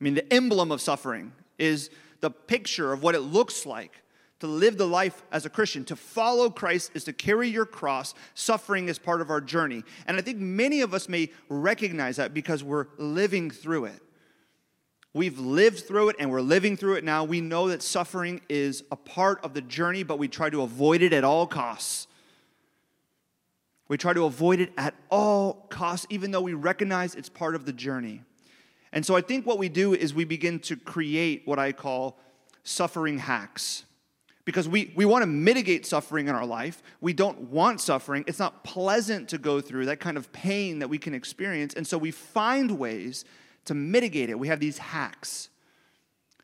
I 0.00 0.04
mean, 0.04 0.14
the 0.14 0.32
emblem 0.32 0.70
of 0.70 0.80
suffering 0.80 1.32
is 1.58 1.90
the 2.20 2.30
picture 2.30 2.92
of 2.92 3.02
what 3.02 3.14
it 3.14 3.20
looks 3.20 3.64
like 3.64 4.03
to 4.44 4.50
live 4.50 4.76
the 4.76 4.86
life 4.86 5.22
as 5.32 5.46
a 5.46 5.50
Christian. 5.50 5.86
To 5.86 5.96
follow 5.96 6.50
Christ 6.50 6.90
is 6.92 7.04
to 7.04 7.14
carry 7.14 7.48
your 7.48 7.64
cross. 7.64 8.12
Suffering 8.34 8.88
is 8.88 8.98
part 8.98 9.22
of 9.22 9.30
our 9.30 9.40
journey. 9.40 9.82
And 10.06 10.18
I 10.18 10.20
think 10.20 10.38
many 10.38 10.82
of 10.82 10.92
us 10.92 11.08
may 11.08 11.30
recognize 11.48 12.16
that 12.16 12.34
because 12.34 12.62
we're 12.62 12.88
living 12.98 13.50
through 13.50 13.86
it. 13.86 14.02
We've 15.14 15.38
lived 15.38 15.86
through 15.86 16.10
it 16.10 16.16
and 16.18 16.30
we're 16.30 16.42
living 16.42 16.76
through 16.76 16.96
it 16.96 17.04
now. 17.04 17.24
We 17.24 17.40
know 17.40 17.68
that 17.68 17.82
suffering 17.82 18.42
is 18.50 18.84
a 18.92 18.96
part 18.96 19.42
of 19.42 19.54
the 19.54 19.62
journey, 19.62 20.02
but 20.02 20.18
we 20.18 20.28
try 20.28 20.50
to 20.50 20.60
avoid 20.60 21.00
it 21.00 21.14
at 21.14 21.24
all 21.24 21.46
costs. 21.46 22.06
We 23.88 23.96
try 23.96 24.12
to 24.12 24.26
avoid 24.26 24.60
it 24.60 24.72
at 24.76 24.94
all 25.08 25.66
costs, 25.70 26.06
even 26.10 26.32
though 26.32 26.42
we 26.42 26.52
recognize 26.52 27.14
it's 27.14 27.30
part 27.30 27.54
of 27.54 27.64
the 27.64 27.72
journey. 27.72 28.20
And 28.92 29.06
so 29.06 29.16
I 29.16 29.22
think 29.22 29.46
what 29.46 29.56
we 29.56 29.70
do 29.70 29.94
is 29.94 30.12
we 30.12 30.24
begin 30.24 30.58
to 30.60 30.76
create 30.76 31.42
what 31.46 31.58
I 31.58 31.72
call 31.72 32.18
suffering 32.62 33.18
hacks. 33.18 33.84
Because 34.44 34.68
we, 34.68 34.92
we 34.94 35.06
want 35.06 35.22
to 35.22 35.26
mitigate 35.26 35.86
suffering 35.86 36.28
in 36.28 36.34
our 36.34 36.44
life. 36.44 36.82
We 37.00 37.14
don't 37.14 37.50
want 37.50 37.80
suffering. 37.80 38.24
It's 38.26 38.38
not 38.38 38.62
pleasant 38.62 39.30
to 39.30 39.38
go 39.38 39.60
through 39.60 39.86
that 39.86 40.00
kind 40.00 40.18
of 40.18 40.30
pain 40.32 40.80
that 40.80 40.88
we 40.88 40.98
can 40.98 41.14
experience. 41.14 41.72
And 41.74 41.86
so 41.86 41.96
we 41.96 42.10
find 42.10 42.78
ways 42.78 43.24
to 43.64 43.74
mitigate 43.74 44.28
it. 44.28 44.38
We 44.38 44.48
have 44.48 44.60
these 44.60 44.78
hacks. 44.78 45.48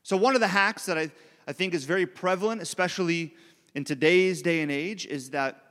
So, 0.02 0.16
one 0.16 0.35
of 0.35 0.40
the 0.40 0.49
hacks 0.49 0.87
that 0.87 0.97
I, 0.97 1.11
I 1.47 1.52
think 1.52 1.75
is 1.75 1.85
very 1.85 2.07
prevalent, 2.07 2.62
especially 2.62 3.35
in 3.75 3.85
today's 3.85 4.40
day 4.40 4.62
and 4.62 4.73
age, 4.73 5.07
is 5.07 5.30
that 5.30 5.62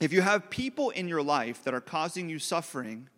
if 0.00 0.12
you 0.12 0.22
have 0.22 0.50
people 0.50 0.90
in 0.90 1.06
your 1.06 1.22
life 1.22 1.62
that 1.64 1.74
are 1.74 1.80
causing 1.80 2.28
you 2.28 2.38
suffering 2.38 3.08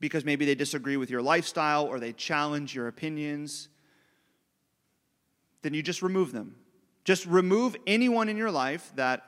because 0.00 0.24
maybe 0.24 0.44
they 0.44 0.54
disagree 0.54 0.96
with 0.96 1.10
your 1.10 1.22
lifestyle 1.22 1.84
or 1.84 2.00
they 2.00 2.12
challenge 2.12 2.74
your 2.74 2.88
opinions, 2.88 3.68
then 5.62 5.74
you 5.74 5.82
just 5.82 6.02
remove 6.02 6.32
them. 6.32 6.56
Just 7.04 7.26
remove 7.26 7.76
anyone 7.86 8.28
in 8.28 8.36
your 8.36 8.50
life 8.50 8.92
that, 8.96 9.24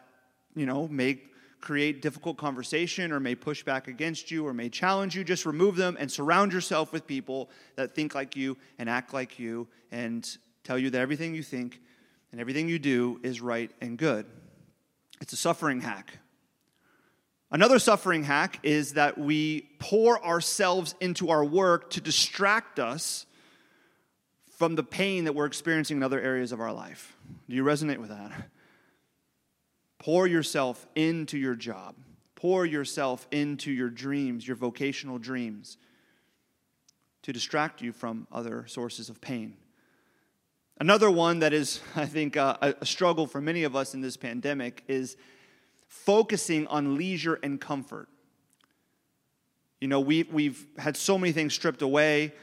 you 0.55 0.67
know, 0.67 0.89
may 0.89 1.21
create 1.61 2.03
difficult 2.03 2.37
conversation 2.37 3.11
or 3.11 3.19
may 3.19 3.35
push 3.35 3.65
back 3.65 3.89
against 3.89 4.31
you 4.31 4.47
or 4.47 4.53
may 4.53 4.69
challenge 4.69 5.17
you, 5.17 5.25
just 5.25 5.47
remove 5.47 5.77
them 5.77 5.97
and 5.99 6.13
surround 6.13 6.53
yourself 6.53 6.93
with 6.93 7.07
people 7.07 7.49
that 7.77 7.95
think 7.95 8.15
like 8.15 8.37
you 8.37 8.57
and 8.79 8.89
act 8.89 9.15
like 9.15 9.39
you 9.39 9.67
and 9.91 10.37
tell 10.63 10.79
you 10.79 10.91
that 10.91 11.01
everything 11.01 11.35
you 11.35 11.43
think 11.43 11.81
and 12.33 12.41
everything 12.41 12.69
you 12.69 12.79
do 12.79 13.19
is 13.23 13.41
right 13.41 13.71
and 13.81 13.97
good. 13.97 14.27
It's 15.21 15.33
a 15.33 15.37
suffering 15.37 15.81
hack. 15.81 16.19
Another 17.51 17.79
suffering 17.79 18.25
hack 18.25 18.59
is 18.63 18.95
that 18.95 19.17
we 19.17 19.71
pour 19.79 20.23
ourselves 20.25 20.95
into 21.01 21.31
our 21.31 21.45
work 21.45 21.91
to 21.91 22.01
distract 22.01 22.79
us 22.79 23.25
from 24.57 24.77
the 24.77 24.83
pain 24.83 25.25
that 25.25 25.35
we're 25.35 25.47
experiencing 25.47 25.99
in 25.99 26.03
other 26.03 26.21
areas 26.21 26.53
of 26.53 26.61
our 26.61 26.73
life. 26.73 27.17
Do 27.49 27.57
you 27.57 27.65
resonate 27.65 27.99
with 27.99 28.11
that? 28.11 28.49
Pour 29.99 30.27
yourself 30.27 30.87
into 30.95 31.39
your 31.39 31.55
job. 31.55 31.97
Pour 32.37 32.65
yourself 32.67 33.27
into 33.31 33.73
your 33.73 33.91
dreams, 33.91 34.47
your 34.47 34.57
vocational 34.57 35.19
dreams, 35.19 35.77
to 37.23 37.33
distract 37.33 37.81
you 37.81 37.91
from 37.93 38.27
other 38.31 38.67
sources 38.67 39.09
of 39.09 39.21
pain. 39.21 39.57
Another 40.79 41.11
one 41.11 41.39
that 41.39 41.53
is, 41.53 41.81
I 41.97 42.07
think, 42.07 42.37
uh, 42.37 42.57
a 42.81 42.87
struggle 42.87 43.27
for 43.27 43.41
many 43.41 43.65
of 43.65 43.75
us 43.75 43.95
in 43.95 44.03
this 44.03 44.17
pandemic 44.17 44.85
is 44.89 45.17
focusing 45.89 46.67
on 46.67 46.97
leisure 46.97 47.39
and 47.43 47.61
comfort. 47.61 48.09
You 49.81 49.89
know, 49.89 50.01
we, 50.01 50.25
we've 50.25 50.67
had 50.79 50.97
so 50.97 51.19
many 51.19 51.33
things 51.33 51.55
stripped 51.55 51.83
away, 51.83 52.35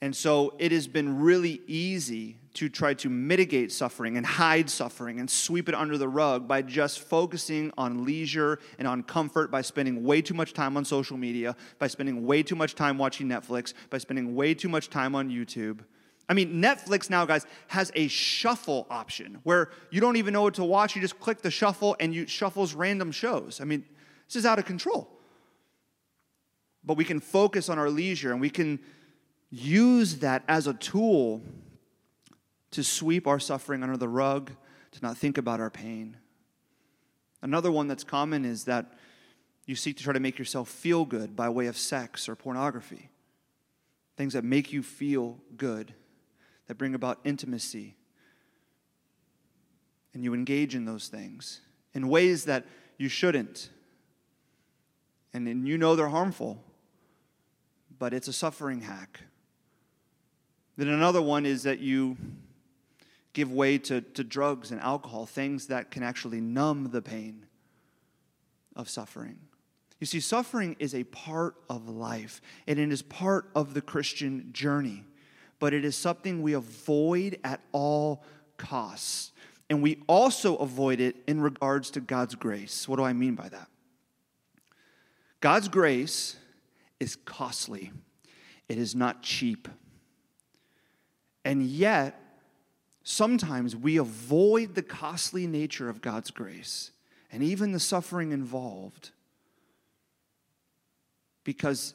and 0.00 0.14
so 0.14 0.54
it 0.58 0.70
has 0.72 0.86
been 0.86 1.20
really 1.20 1.60
easy 1.66 2.36
to 2.54 2.68
try 2.68 2.94
to 2.94 3.08
mitigate 3.08 3.70
suffering 3.72 4.16
and 4.16 4.24
hide 4.24 4.68
suffering 4.70 5.20
and 5.20 5.28
sweep 5.28 5.68
it 5.68 5.74
under 5.74 5.98
the 5.98 6.08
rug 6.08 6.48
by 6.48 6.62
just 6.62 7.00
focusing 7.00 7.72
on 7.76 8.04
leisure 8.04 8.58
and 8.78 8.88
on 8.88 9.02
comfort 9.02 9.50
by 9.50 9.60
spending 9.60 10.02
way 10.04 10.22
too 10.22 10.34
much 10.34 10.52
time 10.52 10.76
on 10.76 10.84
social 10.84 11.16
media, 11.16 11.54
by 11.78 11.86
spending 11.86 12.26
way 12.26 12.42
too 12.42 12.56
much 12.56 12.74
time 12.74 12.98
watching 12.98 13.28
Netflix, 13.28 13.74
by 13.90 13.98
spending 13.98 14.34
way 14.34 14.54
too 14.54 14.68
much 14.68 14.90
time 14.90 15.14
on 15.14 15.30
YouTube. 15.30 15.80
I 16.28 16.34
mean, 16.34 16.60
Netflix 16.60 17.08
now, 17.08 17.24
guys, 17.24 17.46
has 17.68 17.90
a 17.94 18.06
shuffle 18.08 18.86
option 18.90 19.38
where 19.44 19.70
you 19.90 20.00
don't 20.00 20.16
even 20.16 20.32
know 20.34 20.42
what 20.42 20.54
to 20.54 20.64
watch. 20.64 20.94
You 20.94 21.00
just 21.00 21.18
click 21.18 21.42
the 21.42 21.50
shuffle 21.50 21.96
and 21.98 22.14
you 22.14 22.26
shuffles 22.26 22.74
random 22.74 23.12
shows. 23.12 23.60
I 23.60 23.64
mean, 23.64 23.84
this 24.26 24.36
is 24.36 24.44
out 24.44 24.58
of 24.58 24.64
control. 24.64 25.08
But 26.84 26.96
we 26.96 27.04
can 27.04 27.20
focus 27.20 27.68
on 27.68 27.78
our 27.78 27.88
leisure 27.88 28.32
and 28.32 28.40
we 28.40 28.50
can 28.50 28.78
use 29.50 30.16
that 30.16 30.42
as 30.48 30.66
a 30.66 30.74
tool 30.74 31.42
to 32.70 32.84
sweep 32.84 33.26
our 33.26 33.40
suffering 33.40 33.82
under 33.82 33.96
the 33.96 34.08
rug, 34.08 34.52
to 34.92 35.02
not 35.02 35.16
think 35.16 35.38
about 35.38 35.60
our 35.60 35.70
pain. 35.70 36.16
Another 37.40 37.70
one 37.70 37.88
that's 37.88 38.04
common 38.04 38.44
is 38.44 38.64
that 38.64 38.92
you 39.66 39.74
seek 39.74 39.96
to 39.98 40.02
try 40.02 40.12
to 40.12 40.20
make 40.20 40.38
yourself 40.38 40.68
feel 40.68 41.04
good 41.04 41.36
by 41.36 41.48
way 41.48 41.66
of 41.66 41.76
sex 41.76 42.28
or 42.28 42.34
pornography. 42.34 43.10
Things 44.16 44.32
that 44.32 44.44
make 44.44 44.72
you 44.72 44.82
feel 44.82 45.38
good, 45.56 45.94
that 46.66 46.76
bring 46.76 46.94
about 46.94 47.20
intimacy. 47.24 47.96
And 50.14 50.24
you 50.24 50.34
engage 50.34 50.74
in 50.74 50.84
those 50.84 51.08
things 51.08 51.60
in 51.94 52.08
ways 52.08 52.44
that 52.46 52.66
you 52.96 53.08
shouldn't. 53.08 53.70
And 55.32 55.68
you 55.68 55.78
know 55.78 55.94
they're 55.94 56.08
harmful, 56.08 56.64
but 57.98 58.12
it's 58.12 58.26
a 58.26 58.32
suffering 58.32 58.80
hack. 58.80 59.20
Then 60.78 60.88
another 60.88 61.20
one 61.20 61.44
is 61.44 61.64
that 61.64 61.80
you 61.80 62.16
give 63.32 63.52
way 63.52 63.78
to, 63.78 64.00
to 64.00 64.22
drugs 64.22 64.70
and 64.70 64.80
alcohol, 64.80 65.26
things 65.26 65.66
that 65.66 65.90
can 65.90 66.04
actually 66.04 66.40
numb 66.40 66.90
the 66.92 67.02
pain 67.02 67.46
of 68.76 68.88
suffering. 68.88 69.40
You 69.98 70.06
see, 70.06 70.20
suffering 70.20 70.76
is 70.78 70.94
a 70.94 71.02
part 71.02 71.56
of 71.68 71.88
life, 71.88 72.40
and 72.68 72.78
it 72.78 72.92
is 72.92 73.02
part 73.02 73.50
of 73.56 73.74
the 73.74 73.80
Christian 73.80 74.50
journey, 74.52 75.04
but 75.58 75.74
it 75.74 75.84
is 75.84 75.96
something 75.96 76.42
we 76.42 76.52
avoid 76.52 77.40
at 77.42 77.60
all 77.72 78.22
costs. 78.56 79.32
And 79.68 79.82
we 79.82 80.04
also 80.06 80.54
avoid 80.56 81.00
it 81.00 81.16
in 81.26 81.40
regards 81.40 81.90
to 81.90 82.00
God's 82.00 82.36
grace. 82.36 82.86
What 82.86 82.96
do 82.96 83.02
I 83.02 83.12
mean 83.12 83.34
by 83.34 83.48
that? 83.48 83.68
God's 85.40 85.66
grace 85.66 86.36
is 87.00 87.16
costly, 87.16 87.90
it 88.68 88.78
is 88.78 88.94
not 88.94 89.24
cheap. 89.24 89.66
And 91.48 91.62
yet, 91.62 92.20
sometimes 93.04 93.74
we 93.74 93.96
avoid 93.96 94.74
the 94.74 94.82
costly 94.82 95.46
nature 95.46 95.88
of 95.88 96.02
God's 96.02 96.30
grace 96.30 96.90
and 97.32 97.42
even 97.42 97.72
the 97.72 97.80
suffering 97.80 98.32
involved 98.32 99.12
because 101.44 101.94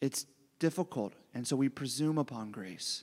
it's 0.00 0.24
difficult, 0.60 1.14
and 1.34 1.44
so 1.48 1.56
we 1.56 1.68
presume 1.68 2.16
upon 2.16 2.52
grace. 2.52 3.02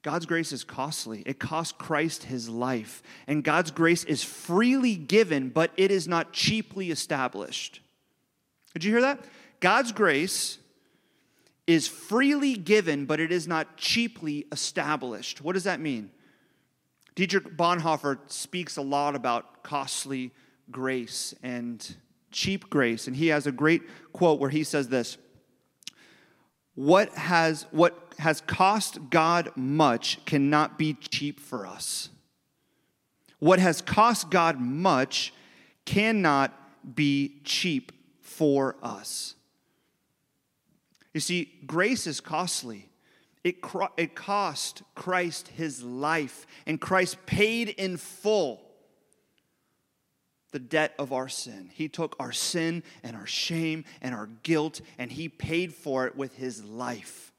God's 0.00 0.24
grace 0.24 0.52
is 0.52 0.64
costly. 0.64 1.22
It 1.26 1.38
cost 1.38 1.76
Christ 1.76 2.22
his 2.22 2.48
life. 2.48 3.02
And 3.26 3.44
God's 3.44 3.70
grace 3.70 4.04
is 4.04 4.24
freely 4.24 4.96
given, 4.96 5.50
but 5.50 5.70
it 5.76 5.90
is 5.90 6.08
not 6.08 6.32
cheaply 6.32 6.90
established. 6.90 7.82
Did 8.72 8.84
you 8.84 8.92
hear 8.92 9.02
that? 9.02 9.22
God's 9.60 9.92
grace 9.92 10.56
is 11.66 11.88
freely 11.88 12.54
given, 12.54 13.06
but 13.06 13.18
it 13.18 13.32
is 13.32 13.48
not 13.48 13.76
cheaply 13.76 14.46
established. 14.52 15.40
What 15.40 15.54
does 15.54 15.64
that 15.64 15.80
mean? 15.80 16.10
Dietrich 17.14 17.56
Bonhoeffer 17.56 18.18
speaks 18.26 18.76
a 18.76 18.82
lot 18.82 19.16
about 19.16 19.62
costly 19.62 20.32
grace 20.70 21.34
and 21.42 21.96
cheap 22.30 22.68
grace, 22.70 23.06
and 23.06 23.16
he 23.16 23.28
has 23.28 23.46
a 23.46 23.52
great 23.52 23.82
quote 24.12 24.38
where 24.38 24.50
he 24.50 24.62
says 24.62 24.88
this 24.88 25.16
What 26.74 27.10
has, 27.14 27.66
what 27.70 28.14
has 28.18 28.40
cost 28.42 29.10
God 29.10 29.50
much 29.56 30.24
cannot 30.24 30.78
be 30.78 30.94
cheap 30.94 31.40
for 31.40 31.66
us. 31.66 32.10
What 33.38 33.58
has 33.58 33.80
cost 33.80 34.30
God 34.30 34.60
much 34.60 35.32
cannot 35.84 36.52
be 36.94 37.40
cheap 37.44 37.92
for 38.20 38.76
us. 38.82 39.34
You 41.16 41.20
see, 41.20 41.50
grace 41.64 42.06
is 42.06 42.20
costly. 42.20 42.90
It, 43.42 43.64
it 43.96 44.14
cost 44.14 44.82
Christ 44.94 45.48
his 45.48 45.82
life, 45.82 46.46
and 46.66 46.78
Christ 46.78 47.24
paid 47.24 47.70
in 47.70 47.96
full 47.96 48.60
the 50.52 50.58
debt 50.58 50.92
of 50.98 51.14
our 51.14 51.30
sin. 51.30 51.70
He 51.72 51.88
took 51.88 52.16
our 52.20 52.32
sin 52.32 52.82
and 53.02 53.16
our 53.16 53.26
shame 53.26 53.86
and 54.02 54.14
our 54.14 54.26
guilt, 54.42 54.82
and 54.98 55.10
he 55.10 55.30
paid 55.30 55.72
for 55.72 56.06
it 56.06 56.16
with 56.16 56.36
his 56.36 56.62
life. 56.62 57.32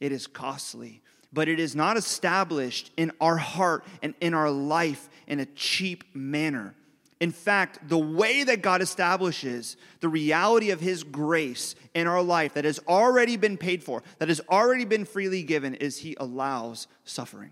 It 0.00 0.10
is 0.10 0.26
costly, 0.26 1.00
but 1.32 1.46
it 1.46 1.60
is 1.60 1.76
not 1.76 1.96
established 1.96 2.90
in 2.96 3.12
our 3.20 3.36
heart 3.36 3.84
and 4.02 4.12
in 4.20 4.34
our 4.34 4.50
life 4.50 5.08
in 5.28 5.38
a 5.38 5.46
cheap 5.46 6.02
manner. 6.16 6.74
In 7.20 7.32
fact, 7.32 7.88
the 7.88 7.98
way 7.98 8.44
that 8.44 8.62
God 8.62 8.80
establishes 8.80 9.76
the 10.00 10.08
reality 10.08 10.70
of 10.70 10.80
His 10.80 11.02
grace 11.02 11.74
in 11.94 12.06
our 12.06 12.22
life 12.22 12.54
that 12.54 12.64
has 12.64 12.78
already 12.86 13.36
been 13.36 13.56
paid 13.56 13.82
for, 13.82 14.02
that 14.18 14.28
has 14.28 14.40
already 14.48 14.84
been 14.84 15.04
freely 15.04 15.42
given, 15.42 15.74
is 15.74 15.98
He 15.98 16.16
allows 16.20 16.86
suffering 17.04 17.50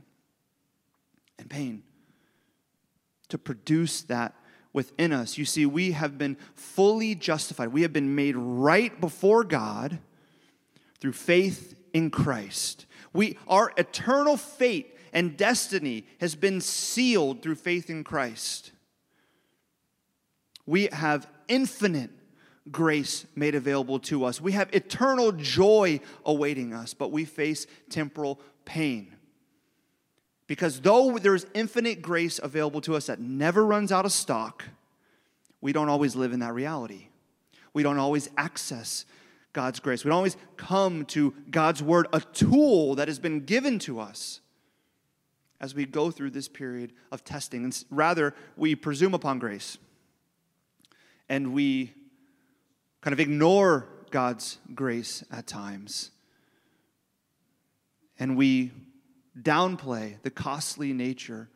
and 1.38 1.50
pain 1.50 1.82
to 3.28 3.38
produce 3.38 4.02
that 4.02 4.34
within 4.72 5.12
us. 5.12 5.36
You 5.36 5.44
see, 5.44 5.66
we 5.66 5.92
have 5.92 6.16
been 6.16 6.36
fully 6.54 7.16
justified, 7.16 7.68
we 7.68 7.82
have 7.82 7.92
been 7.92 8.14
made 8.14 8.36
right 8.36 9.00
before 9.00 9.42
God 9.42 9.98
through 11.00 11.12
faith 11.12 11.74
in 11.92 12.10
Christ. 12.10 12.86
We, 13.12 13.38
our 13.48 13.72
eternal 13.76 14.36
fate 14.36 14.96
and 15.12 15.36
destiny 15.36 16.06
has 16.20 16.34
been 16.34 16.60
sealed 16.60 17.42
through 17.42 17.54
faith 17.56 17.90
in 17.90 18.04
Christ. 18.04 18.70
We 20.66 20.88
have 20.92 21.28
infinite 21.48 22.10
grace 22.70 23.26
made 23.34 23.54
available 23.54 23.98
to 24.00 24.24
us. 24.24 24.40
We 24.40 24.52
have 24.52 24.68
eternal 24.74 25.32
joy 25.32 26.00
awaiting 26.24 26.74
us, 26.74 26.94
but 26.94 27.12
we 27.12 27.24
face 27.24 27.66
temporal 27.88 28.40
pain. 28.64 29.14
Because 30.46 30.80
though 30.80 31.18
there's 31.18 31.46
infinite 31.54 32.02
grace 32.02 32.38
available 32.42 32.80
to 32.82 32.94
us 32.94 33.06
that 33.06 33.20
never 33.20 33.64
runs 33.64 33.90
out 33.90 34.04
of 34.04 34.12
stock, 34.12 34.64
we 35.60 35.72
don't 35.72 35.88
always 35.88 36.14
live 36.14 36.32
in 36.32 36.40
that 36.40 36.54
reality. 36.54 37.08
We 37.72 37.82
don't 37.82 37.98
always 37.98 38.28
access 38.36 39.04
God's 39.52 39.80
grace. 39.80 40.04
We 40.04 40.10
don't 40.10 40.18
always 40.18 40.36
come 40.56 41.04
to 41.06 41.34
God's 41.50 41.82
word, 41.82 42.06
a 42.12 42.20
tool 42.20 42.94
that 42.96 43.08
has 43.08 43.18
been 43.18 43.44
given 43.44 43.78
to 43.80 43.98
us 43.98 44.40
as 45.60 45.74
we 45.74 45.86
go 45.86 46.10
through 46.10 46.30
this 46.30 46.48
period 46.48 46.92
of 47.10 47.24
testing. 47.24 47.64
And 47.64 47.84
rather, 47.90 48.34
we 48.56 48.74
presume 48.74 49.14
upon 49.14 49.38
grace 49.38 49.78
and 51.28 51.52
we 51.52 51.92
kind 53.00 53.12
of 53.12 53.20
ignore 53.20 53.88
God's 54.10 54.58
grace 54.74 55.24
at 55.30 55.46
times. 55.46 56.10
And 58.18 58.36
we 58.36 58.72
downplay 59.40 60.20
the 60.22 60.30
costly 60.30 60.92
nature 60.92 61.48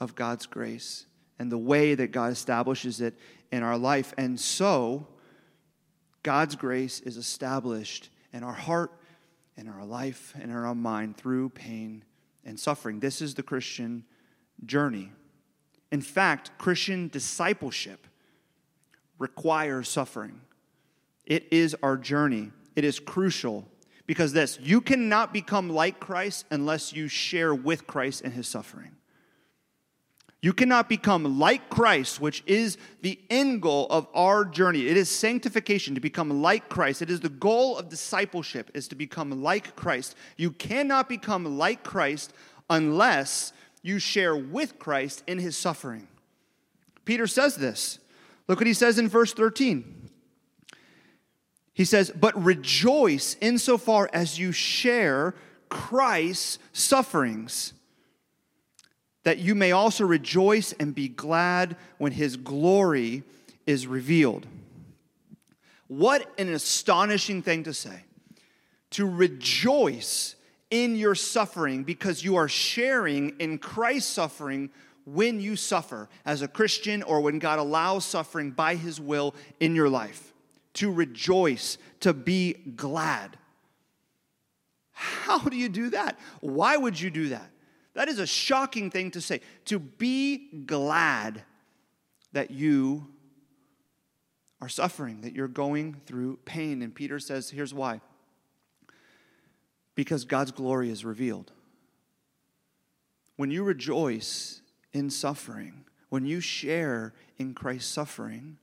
of 0.00 0.14
God's 0.14 0.46
grace 0.46 1.06
and 1.38 1.52
the 1.52 1.58
way 1.58 1.94
that 1.94 2.08
God 2.10 2.32
establishes 2.32 3.00
it 3.00 3.14
in 3.52 3.62
our 3.62 3.78
life. 3.78 4.14
And 4.18 4.38
so, 4.40 5.06
God's 6.22 6.56
grace 6.56 7.00
is 7.00 7.16
established 7.16 8.10
in 8.32 8.42
our 8.42 8.52
heart, 8.52 8.92
in 9.56 9.68
our 9.68 9.84
life, 9.84 10.34
and 10.34 10.50
in 10.50 10.56
our 10.56 10.74
mind 10.74 11.16
through 11.16 11.50
pain 11.50 12.04
and 12.44 12.58
suffering. 12.58 13.00
This 13.00 13.20
is 13.20 13.34
the 13.34 13.42
Christian 13.42 14.04
journey. 14.64 15.12
In 15.92 16.00
fact, 16.00 16.50
Christian 16.58 17.08
discipleship 17.08 18.07
requires 19.18 19.88
suffering. 19.88 20.40
It 21.26 21.46
is 21.50 21.76
our 21.82 21.96
journey. 21.96 22.50
It 22.76 22.84
is 22.84 23.00
crucial 23.00 23.68
because 24.06 24.32
this, 24.32 24.58
you 24.62 24.80
cannot 24.80 25.32
become 25.32 25.68
like 25.68 26.00
Christ 26.00 26.46
unless 26.50 26.92
you 26.92 27.08
share 27.08 27.54
with 27.54 27.86
Christ 27.86 28.22
in 28.22 28.30
his 28.30 28.48
suffering. 28.48 28.92
You 30.40 30.52
cannot 30.52 30.88
become 30.88 31.38
like 31.38 31.68
Christ, 31.68 32.20
which 32.20 32.44
is 32.46 32.78
the 33.02 33.18
end 33.28 33.60
goal 33.60 33.88
of 33.90 34.06
our 34.14 34.44
journey. 34.44 34.86
It 34.86 34.96
is 34.96 35.10
sanctification 35.10 35.96
to 35.96 36.00
become 36.00 36.42
like 36.42 36.68
Christ. 36.68 37.02
It 37.02 37.10
is 37.10 37.20
the 37.20 37.28
goal 37.28 37.76
of 37.76 37.88
discipleship 37.88 38.70
is 38.72 38.86
to 38.88 38.94
become 38.94 39.42
like 39.42 39.74
Christ. 39.74 40.14
You 40.36 40.52
cannot 40.52 41.08
become 41.08 41.58
like 41.58 41.82
Christ 41.82 42.32
unless 42.70 43.52
you 43.82 43.98
share 43.98 44.36
with 44.36 44.78
Christ 44.78 45.24
in 45.26 45.38
his 45.38 45.58
suffering. 45.58 46.06
Peter 47.04 47.26
says 47.26 47.56
this. 47.56 47.98
Look 48.48 48.60
what 48.60 48.66
he 48.66 48.74
says 48.74 48.98
in 48.98 49.08
verse 49.08 49.32
13. 49.34 50.10
He 51.74 51.84
says, 51.84 52.10
But 52.10 52.42
rejoice 52.42 53.36
insofar 53.40 54.10
as 54.12 54.38
you 54.38 54.50
share 54.50 55.34
Christ's 55.68 56.58
sufferings, 56.72 57.74
that 59.22 59.38
you 59.38 59.54
may 59.54 59.72
also 59.72 60.04
rejoice 60.04 60.72
and 60.72 60.94
be 60.94 61.08
glad 61.08 61.76
when 61.98 62.12
his 62.12 62.36
glory 62.36 63.22
is 63.66 63.86
revealed. 63.86 64.46
What 65.88 66.30
an 66.38 66.52
astonishing 66.52 67.42
thing 67.42 67.64
to 67.64 67.74
say. 67.74 68.04
To 68.92 69.06
rejoice 69.06 70.36
in 70.70 70.96
your 70.96 71.14
suffering 71.14 71.84
because 71.84 72.24
you 72.24 72.36
are 72.36 72.48
sharing 72.48 73.38
in 73.38 73.58
Christ's 73.58 74.10
suffering 74.10 74.70
when 75.14 75.40
you 75.40 75.56
suffer 75.56 76.08
as 76.24 76.42
a 76.42 76.48
Christian 76.48 77.02
or 77.02 77.20
when 77.20 77.38
God 77.38 77.58
allows 77.58 78.04
suffering 78.04 78.50
by 78.50 78.74
His 78.74 79.00
will 79.00 79.34
in 79.60 79.74
your 79.74 79.88
life. 79.88 80.32
To 80.74 80.92
rejoice, 80.92 81.78
to 82.00 82.12
be 82.12 82.52
glad. 82.52 83.36
How 84.92 85.38
do 85.38 85.56
you 85.56 85.68
do 85.68 85.90
that? 85.90 86.18
Why 86.40 86.76
would 86.76 87.00
you 87.00 87.10
do 87.10 87.30
that? 87.30 87.50
That 87.94 88.08
is 88.08 88.18
a 88.18 88.26
shocking 88.26 88.90
thing 88.90 89.10
to 89.12 89.20
say. 89.20 89.40
To 89.66 89.78
be 89.78 90.62
glad 90.66 91.42
that 92.32 92.50
you 92.50 93.08
are 94.60 94.68
suffering, 94.68 95.22
that 95.22 95.34
you're 95.34 95.48
going 95.48 95.96
through 96.06 96.38
pain. 96.44 96.82
And 96.82 96.94
Peter 96.94 97.18
says, 97.18 97.50
here's 97.50 97.74
why 97.74 98.00
because 99.94 100.24
God's 100.24 100.52
glory 100.52 100.90
is 100.90 101.04
revealed. 101.04 101.50
When 103.34 103.50
you 103.50 103.64
rejoice 103.64 104.62
in 104.92 105.10
suffering, 105.10 105.84
when 106.08 106.24
you 106.24 106.40
share 106.40 107.12
in 107.38 107.54
Christ's 107.54 107.90
suffering, 107.90 108.58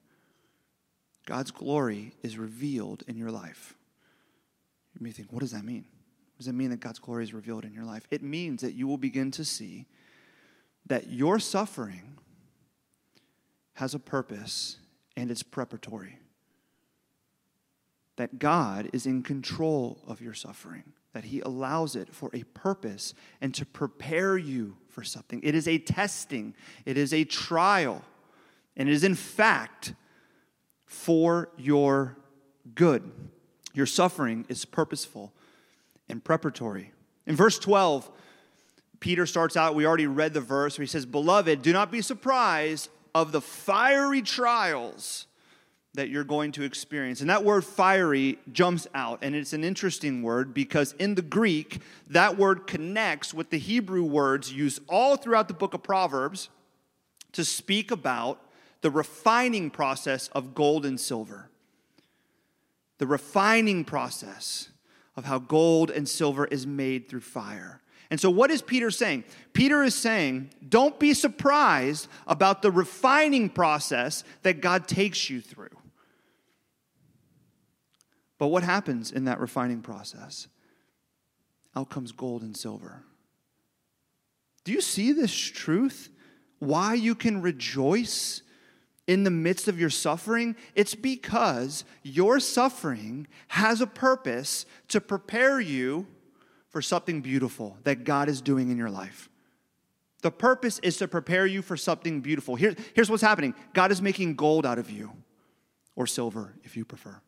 God's 1.25 1.51
glory 1.51 2.13
is 2.21 2.37
revealed 2.37 3.03
in 3.07 3.17
your 3.17 3.31
life. 3.31 3.75
You 4.93 5.03
may 5.03 5.11
think, 5.11 5.31
what 5.31 5.41
does 5.41 5.51
that 5.51 5.65
mean? 5.65 5.85
Does 6.37 6.47
it 6.47 6.53
mean 6.53 6.69
that 6.71 6.79
God's 6.79 6.99
glory 6.99 7.23
is 7.23 7.33
revealed 7.33 7.65
in 7.65 7.73
your 7.73 7.83
life? 7.83 8.07
It 8.11 8.21
means 8.21 8.61
that 8.61 8.73
you 8.73 8.87
will 8.87 8.97
begin 8.97 9.31
to 9.31 9.45
see 9.45 9.85
that 10.85 11.07
your 11.07 11.39
suffering 11.39 12.17
has 13.73 13.93
a 13.93 13.99
purpose 13.99 14.77
and 15.17 15.31
it's 15.31 15.43
preparatory. 15.43 16.19
That 18.17 18.39
God 18.39 18.89
is 18.93 19.05
in 19.05 19.23
control 19.23 20.01
of 20.07 20.21
your 20.21 20.33
suffering 20.33 20.93
that 21.15 21.23
He 21.23 21.39
allows 21.39 21.95
it 21.95 22.13
for 22.13 22.29
a 22.33 22.43
purpose 22.43 23.13
and 23.39 23.53
to 23.53 23.65
prepare 23.65 24.37
you 24.37 24.75
for 24.89 25.01
something. 25.01 25.39
It 25.43 25.55
is 25.55 25.65
a 25.65 25.77
testing, 25.77 26.53
it 26.85 26.97
is 26.97 27.13
a 27.13 27.23
trial, 27.23 28.03
and 28.75 28.89
it 28.89 28.91
is 28.91 29.05
in 29.05 29.15
fact 29.15 29.93
for 30.85 31.47
your 31.57 32.17
good. 32.75 33.09
Your 33.73 33.85
suffering 33.85 34.45
is 34.49 34.65
purposeful 34.65 35.31
and 36.09 36.21
preparatory. 36.21 36.91
In 37.25 37.37
verse 37.37 37.59
12, 37.59 38.11
Peter 38.99 39.25
starts 39.25 39.55
out, 39.55 39.73
we 39.73 39.85
already 39.85 40.07
read 40.07 40.33
the 40.33 40.41
verse 40.41 40.77
where 40.77 40.83
he 40.83 40.89
says, 40.89 41.05
Beloved, 41.05 41.61
do 41.61 41.71
not 41.71 41.91
be 41.91 42.01
surprised 42.01 42.89
of 43.13 43.31
the 43.31 43.39
fiery 43.39 44.21
trials 44.21 45.27
that 45.95 46.09
you're 46.09 46.23
going 46.23 46.51
to 46.53 46.63
experience. 46.63 47.21
And 47.21 47.29
that 47.29 47.43
word 47.43 47.65
fiery 47.65 48.39
jumps 48.51 48.87
out, 48.93 49.19
and 49.21 49.35
it's 49.35 49.53
an 49.53 49.63
interesting 49.63 50.21
word 50.21 50.53
because 50.53 50.93
in 50.93 51.15
the 51.15 51.21
Greek, 51.21 51.81
that 52.09 52.37
word 52.37 52.67
connects 52.67 53.33
with 53.33 53.49
the 53.49 53.57
Hebrew 53.57 54.03
words 54.03 54.51
used 54.53 54.81
all 54.87 55.17
throughout 55.17 55.47
the 55.47 55.53
book 55.53 55.73
of 55.73 55.83
Proverbs 55.83 56.49
to 57.33 57.43
speak 57.43 57.91
about 57.91 58.41
the 58.81 58.91
refining 58.91 59.69
process 59.69 60.27
of 60.29 60.53
gold 60.53 60.85
and 60.85 60.99
silver. 60.99 61.49
The 62.97 63.07
refining 63.07 63.83
process 63.83 64.69
of 65.15 65.25
how 65.25 65.39
gold 65.39 65.89
and 65.89 66.07
silver 66.07 66.45
is 66.45 66.67
made 66.67 67.09
through 67.09 67.21
fire. 67.21 67.81
And 68.09 68.19
so, 68.19 68.29
what 68.29 68.51
is 68.51 68.61
Peter 68.61 68.91
saying? 68.91 69.23
Peter 69.53 69.83
is 69.83 69.95
saying, 69.95 70.51
don't 70.67 70.99
be 70.99 71.13
surprised 71.13 72.07
about 72.27 72.61
the 72.61 72.71
refining 72.71 73.49
process 73.49 74.23
that 74.43 74.61
God 74.61 74.87
takes 74.87 75.29
you 75.29 75.41
through. 75.41 75.69
But 78.45 78.49
what 78.49 78.61
happens 78.61 79.11
in 79.11 79.25
that 79.25 79.39
refining 79.39 79.81
process? 79.81 80.47
Out 81.75 81.89
comes 81.89 82.11
gold 82.11 82.43
and 82.43 82.55
silver. 82.55 83.01
Do 84.63 84.71
you 84.71 84.81
see 84.81 85.13
this 85.13 85.33
truth? 85.35 86.11
Why 86.59 86.93
you 86.93 87.15
can 87.15 87.41
rejoice 87.41 88.43
in 89.07 89.23
the 89.23 89.31
midst 89.31 89.67
of 89.67 89.79
your 89.79 89.89
suffering? 89.89 90.55
It's 90.75 90.93
because 90.93 91.85
your 92.03 92.39
suffering 92.39 93.25
has 93.47 93.81
a 93.81 93.87
purpose 93.87 94.67
to 94.89 95.01
prepare 95.01 95.59
you 95.59 96.05
for 96.69 96.83
something 96.83 97.21
beautiful 97.21 97.79
that 97.83 98.03
God 98.03 98.29
is 98.29 98.41
doing 98.41 98.69
in 98.69 98.77
your 98.77 98.91
life. 98.91 99.27
The 100.21 100.29
purpose 100.29 100.77
is 100.83 100.97
to 100.97 101.07
prepare 101.07 101.47
you 101.47 101.63
for 101.63 101.77
something 101.77 102.21
beautiful. 102.21 102.53
Here, 102.53 102.75
here's 102.93 103.09
what's 103.09 103.23
happening 103.23 103.55
God 103.73 103.91
is 103.91 104.03
making 104.03 104.35
gold 104.35 104.67
out 104.67 104.77
of 104.77 104.91
you, 104.91 105.13
or 105.95 106.05
silver, 106.05 106.53
if 106.63 106.77
you 106.77 106.85
prefer. 106.85 107.19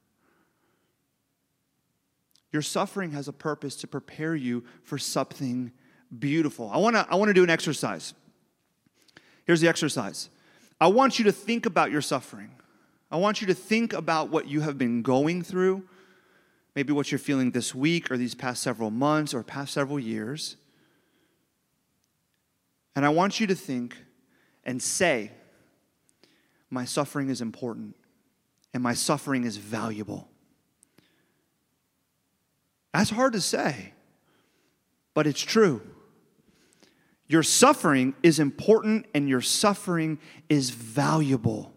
Your 2.51 2.61
suffering 2.61 3.11
has 3.11 3.27
a 3.27 3.33
purpose 3.33 3.75
to 3.77 3.87
prepare 3.87 4.35
you 4.35 4.63
for 4.83 4.97
something 4.97 5.71
beautiful. 6.17 6.69
I 6.69 6.77
wanna, 6.77 7.05
I 7.09 7.15
wanna 7.15 7.33
do 7.33 7.43
an 7.43 7.49
exercise. 7.49 8.13
Here's 9.45 9.61
the 9.61 9.67
exercise 9.67 10.29
I 10.79 10.87
want 10.87 11.17
you 11.17 11.25
to 11.25 11.31
think 11.31 11.65
about 11.65 11.91
your 11.91 12.01
suffering. 12.01 12.51
I 13.09 13.17
want 13.17 13.41
you 13.41 13.47
to 13.47 13.53
think 13.53 13.93
about 13.93 14.29
what 14.29 14.47
you 14.47 14.61
have 14.61 14.77
been 14.77 15.01
going 15.01 15.41
through, 15.41 15.83
maybe 16.75 16.91
what 16.91 17.11
you're 17.11 17.19
feeling 17.19 17.51
this 17.51 17.73
week 17.73 18.11
or 18.11 18.17
these 18.17 18.35
past 18.35 18.61
several 18.61 18.91
months 18.91 19.33
or 19.33 19.43
past 19.43 19.73
several 19.73 19.97
years. 19.97 20.57
And 22.95 23.05
I 23.05 23.09
want 23.09 23.39
you 23.39 23.47
to 23.47 23.55
think 23.55 23.95
and 24.65 24.81
say, 24.81 25.31
My 26.69 26.83
suffering 26.83 27.29
is 27.29 27.41
important 27.41 27.95
and 28.73 28.83
my 28.83 28.93
suffering 28.93 29.45
is 29.45 29.57
valuable. 29.57 30.27
That's 32.93 33.09
hard 33.09 33.33
to 33.33 33.41
say, 33.41 33.93
but 35.13 35.27
it's 35.27 35.41
true. 35.41 35.81
Your 37.27 37.43
suffering 37.43 38.15
is 38.23 38.39
important 38.39 39.05
and 39.13 39.27
your 39.27 39.41
suffering 39.41 40.17
is 40.49 40.69
valuable 40.69 41.73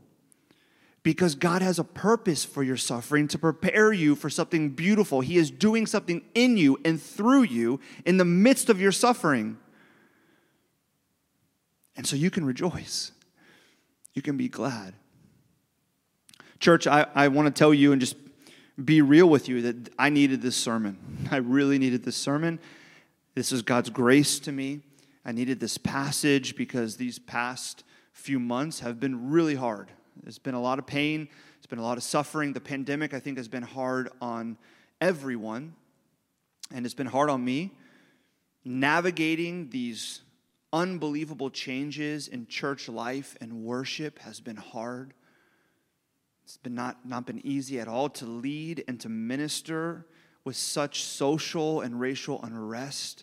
because 1.02 1.34
God 1.34 1.62
has 1.62 1.78
a 1.78 1.84
purpose 1.84 2.44
for 2.44 2.62
your 2.62 2.76
suffering 2.76 3.26
to 3.28 3.38
prepare 3.38 3.92
you 3.92 4.14
for 4.14 4.30
something 4.30 4.70
beautiful. 4.70 5.20
He 5.20 5.38
is 5.38 5.50
doing 5.50 5.86
something 5.86 6.22
in 6.34 6.56
you 6.56 6.78
and 6.84 7.02
through 7.02 7.42
you 7.42 7.80
in 8.04 8.16
the 8.16 8.24
midst 8.24 8.68
of 8.68 8.80
your 8.80 8.92
suffering. 8.92 9.58
And 11.96 12.06
so 12.06 12.16
you 12.16 12.30
can 12.30 12.44
rejoice, 12.44 13.12
you 14.14 14.22
can 14.22 14.36
be 14.36 14.48
glad. 14.48 14.94
Church, 16.60 16.86
I, 16.86 17.06
I 17.14 17.28
want 17.28 17.46
to 17.46 17.58
tell 17.58 17.72
you 17.72 17.92
and 17.92 18.00
just 18.00 18.16
be 18.84 19.02
real 19.02 19.28
with 19.28 19.48
you 19.48 19.62
that 19.62 19.92
I 19.98 20.10
needed 20.10 20.42
this 20.42 20.56
sermon. 20.56 20.98
I 21.30 21.36
really 21.36 21.78
needed 21.78 22.04
this 22.04 22.16
sermon. 22.16 22.58
This 23.34 23.52
is 23.52 23.62
God's 23.62 23.90
grace 23.90 24.38
to 24.40 24.52
me. 24.52 24.80
I 25.24 25.32
needed 25.32 25.60
this 25.60 25.78
passage 25.78 26.56
because 26.56 26.96
these 26.96 27.18
past 27.18 27.84
few 28.12 28.40
months 28.40 28.80
have 28.80 28.98
been 28.98 29.30
really 29.30 29.54
hard. 29.54 29.88
There's 30.22 30.38
been 30.38 30.54
a 30.54 30.60
lot 30.60 30.78
of 30.78 30.86
pain, 30.86 31.28
there's 31.56 31.66
been 31.66 31.78
a 31.78 31.84
lot 31.84 31.96
of 31.96 32.02
suffering. 32.02 32.52
The 32.52 32.60
pandemic, 32.60 33.14
I 33.14 33.20
think, 33.20 33.36
has 33.38 33.48
been 33.48 33.62
hard 33.62 34.10
on 34.20 34.58
everyone, 35.00 35.74
and 36.72 36.84
it's 36.84 36.94
been 36.94 37.06
hard 37.06 37.30
on 37.30 37.44
me 37.44 37.72
navigating 38.64 39.70
these 39.70 40.20
unbelievable 40.72 41.50
changes 41.50 42.28
in 42.28 42.46
church 42.46 42.88
life 42.88 43.36
and 43.40 43.64
worship 43.64 44.18
has 44.20 44.40
been 44.40 44.56
hard. 44.56 45.14
It's 46.50 46.56
been 46.56 46.74
not, 46.74 47.06
not 47.06 47.26
been 47.26 47.46
easy 47.46 47.78
at 47.78 47.86
all 47.86 48.08
to 48.08 48.26
lead 48.26 48.82
and 48.88 48.98
to 49.02 49.08
minister 49.08 50.04
with 50.42 50.56
such 50.56 51.04
social 51.04 51.80
and 51.80 52.00
racial 52.00 52.42
unrest 52.42 53.22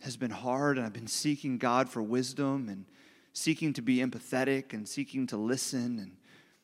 has 0.00 0.16
been 0.16 0.30
hard, 0.30 0.78
and 0.78 0.86
I've 0.86 0.94
been 0.94 1.06
seeking 1.06 1.58
God 1.58 1.90
for 1.90 2.02
wisdom 2.02 2.70
and 2.70 2.86
seeking 3.34 3.74
to 3.74 3.82
be 3.82 3.98
empathetic 3.98 4.72
and 4.72 4.88
seeking 4.88 5.26
to 5.26 5.36
listen 5.36 5.98
and 5.98 6.16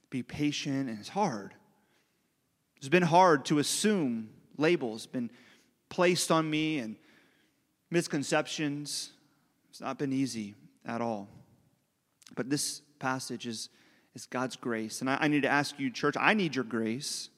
be 0.09 0.23
patient, 0.23 0.89
and 0.89 0.99
it's 0.99 1.11
hard. 1.11 1.53
It's 2.79 2.89
been 2.89 3.03
hard 3.03 3.45
to 3.47 3.59
assume 3.59 4.31
labels, 4.57 5.05
been 5.05 5.31
placed 5.91 6.31
on 6.31 6.49
me, 6.49 6.79
and 6.79 6.97
misconceptions. 7.91 9.11
It's 9.69 9.83
not 9.83 9.99
been 9.99 10.15
easy 10.15 10.55
at 10.87 11.03
all. 11.03 11.29
But 12.35 12.49
this 12.49 12.81
passage 12.99 13.47
is, 13.47 13.69
is 14.15 14.27
God's 14.27 14.57
grace. 14.57 15.01
And 15.01 15.11
I, 15.11 15.19
I 15.21 15.29
need 15.29 15.43
to 15.43 15.49
ask 15.49 15.79
you, 15.79 15.91
church, 15.91 16.17
I 16.19 16.35
need 16.35 16.55
your 16.55 16.65
grace. 16.65 17.29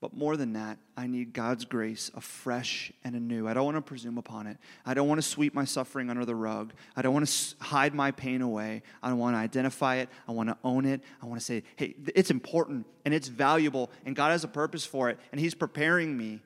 But 0.00 0.12
more 0.14 0.36
than 0.36 0.52
that, 0.52 0.76
I 0.98 1.06
need 1.06 1.32
God's 1.32 1.64
grace 1.64 2.10
afresh 2.14 2.92
and 3.04 3.14
anew. 3.14 3.48
I 3.48 3.54
don't 3.54 3.64
want 3.64 3.78
to 3.78 3.80
presume 3.80 4.18
upon 4.18 4.46
it. 4.46 4.58
I 4.84 4.92
don't 4.92 5.08
want 5.08 5.16
to 5.16 5.26
sweep 5.26 5.54
my 5.54 5.64
suffering 5.64 6.10
under 6.10 6.26
the 6.26 6.34
rug. 6.34 6.74
I 6.94 7.00
don't 7.00 7.14
want 7.14 7.26
to 7.26 7.54
hide 7.64 7.94
my 7.94 8.10
pain 8.10 8.42
away. 8.42 8.82
I 9.02 9.08
don't 9.08 9.18
want 9.18 9.34
to 9.34 9.38
identify 9.38 9.96
it. 9.96 10.10
I 10.28 10.32
want 10.32 10.50
to 10.50 10.58
own 10.62 10.84
it. 10.84 11.00
I 11.22 11.26
want 11.26 11.40
to 11.40 11.44
say, 11.46 11.62
hey, 11.76 11.94
it's 12.14 12.30
important 12.30 12.86
and 13.06 13.14
it's 13.14 13.28
valuable, 13.28 13.90
and 14.04 14.14
God 14.14 14.30
has 14.30 14.44
a 14.44 14.48
purpose 14.48 14.84
for 14.84 15.08
it, 15.08 15.18
and 15.32 15.40
He's 15.40 15.54
preparing 15.54 16.18
me 16.18 16.40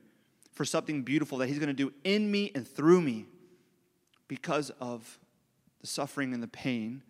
for 0.52 0.64
something 0.64 1.02
beautiful 1.02 1.38
that 1.38 1.48
He's 1.48 1.58
going 1.58 1.66
to 1.66 1.72
do 1.72 1.92
in 2.04 2.30
me 2.30 2.52
and 2.54 2.66
through 2.66 3.00
me 3.00 3.26
because 4.28 4.70
of 4.80 5.18
the 5.80 5.88
suffering 5.88 6.32
and 6.32 6.42
the 6.42 6.48
pain 6.48 7.02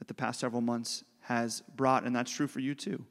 that 0.00 0.08
the 0.08 0.14
past 0.14 0.40
several 0.40 0.60
months 0.60 1.04
has 1.20 1.62
brought. 1.76 2.02
And 2.02 2.16
that's 2.16 2.32
true 2.32 2.48
for 2.48 2.58
you 2.58 2.74
too. 2.74 3.04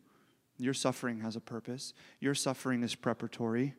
Your 0.57 0.73
suffering 0.73 1.21
has 1.21 1.37
a 1.37 1.39
purpose, 1.39 1.93
your 2.19 2.35
suffering 2.35 2.83
is 2.83 2.93
preparatory. 2.93 3.75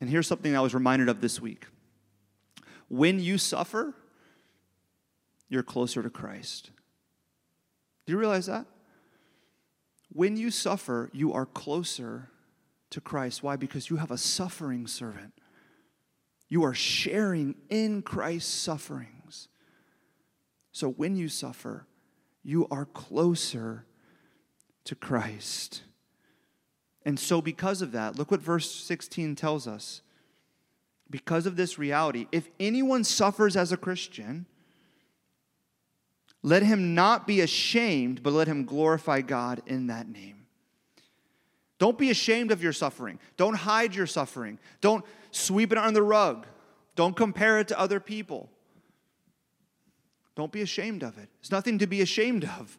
And 0.00 0.08
here's 0.08 0.26
something 0.26 0.56
I 0.56 0.60
was 0.60 0.72
reminded 0.72 1.10
of 1.10 1.20
this 1.20 1.42
week 1.42 1.66
when 2.88 3.20
you 3.20 3.36
suffer, 3.36 3.94
you're 5.50 5.62
closer 5.62 6.02
to 6.02 6.08
Christ. 6.08 6.70
Do 8.06 8.12
you 8.12 8.18
realize 8.18 8.46
that? 8.46 8.64
When 10.12 10.36
you 10.36 10.50
suffer, 10.50 11.10
you 11.12 11.32
are 11.32 11.46
closer 11.46 12.30
to 12.90 13.00
Christ. 13.00 13.42
Why? 13.42 13.56
Because 13.56 13.90
you 13.90 13.96
have 13.96 14.10
a 14.10 14.18
suffering 14.18 14.86
servant. 14.86 15.34
You 16.48 16.64
are 16.64 16.74
sharing 16.74 17.54
in 17.68 18.02
Christ's 18.02 18.52
sufferings. 18.52 19.19
So 20.72 20.90
when 20.90 21.16
you 21.16 21.28
suffer, 21.28 21.86
you 22.42 22.66
are 22.70 22.86
closer 22.86 23.84
to 24.84 24.94
Christ. 24.94 25.82
And 27.04 27.18
so, 27.18 27.40
because 27.40 27.82
of 27.82 27.92
that, 27.92 28.16
look 28.16 28.30
what 28.30 28.40
verse 28.40 28.70
16 28.70 29.34
tells 29.36 29.66
us. 29.66 30.02
Because 31.08 31.46
of 31.46 31.56
this 31.56 31.78
reality, 31.78 32.26
if 32.30 32.48
anyone 32.60 33.04
suffers 33.04 33.56
as 33.56 33.72
a 33.72 33.76
Christian, 33.76 34.46
let 36.42 36.62
him 36.62 36.94
not 36.94 37.26
be 37.26 37.40
ashamed, 37.40 38.22
but 38.22 38.32
let 38.32 38.46
him 38.46 38.64
glorify 38.64 39.20
God 39.20 39.62
in 39.66 39.88
that 39.88 40.08
name. 40.08 40.46
Don't 41.78 41.98
be 41.98 42.10
ashamed 42.10 42.52
of 42.52 42.62
your 42.62 42.72
suffering. 42.72 43.18
Don't 43.36 43.54
hide 43.54 43.94
your 43.94 44.06
suffering. 44.06 44.58
Don't 44.80 45.04
sweep 45.30 45.72
it 45.72 45.78
under 45.78 45.94
the 45.94 46.02
rug. 46.02 46.46
Don't 46.94 47.16
compare 47.16 47.58
it 47.58 47.68
to 47.68 47.78
other 47.78 48.00
people. 48.00 48.50
Don't 50.40 50.50
be 50.50 50.62
ashamed 50.62 51.02
of 51.02 51.18
it. 51.18 51.28
There's 51.42 51.50
nothing 51.50 51.80
to 51.80 51.86
be 51.86 52.00
ashamed 52.00 52.44
of. 52.44 52.78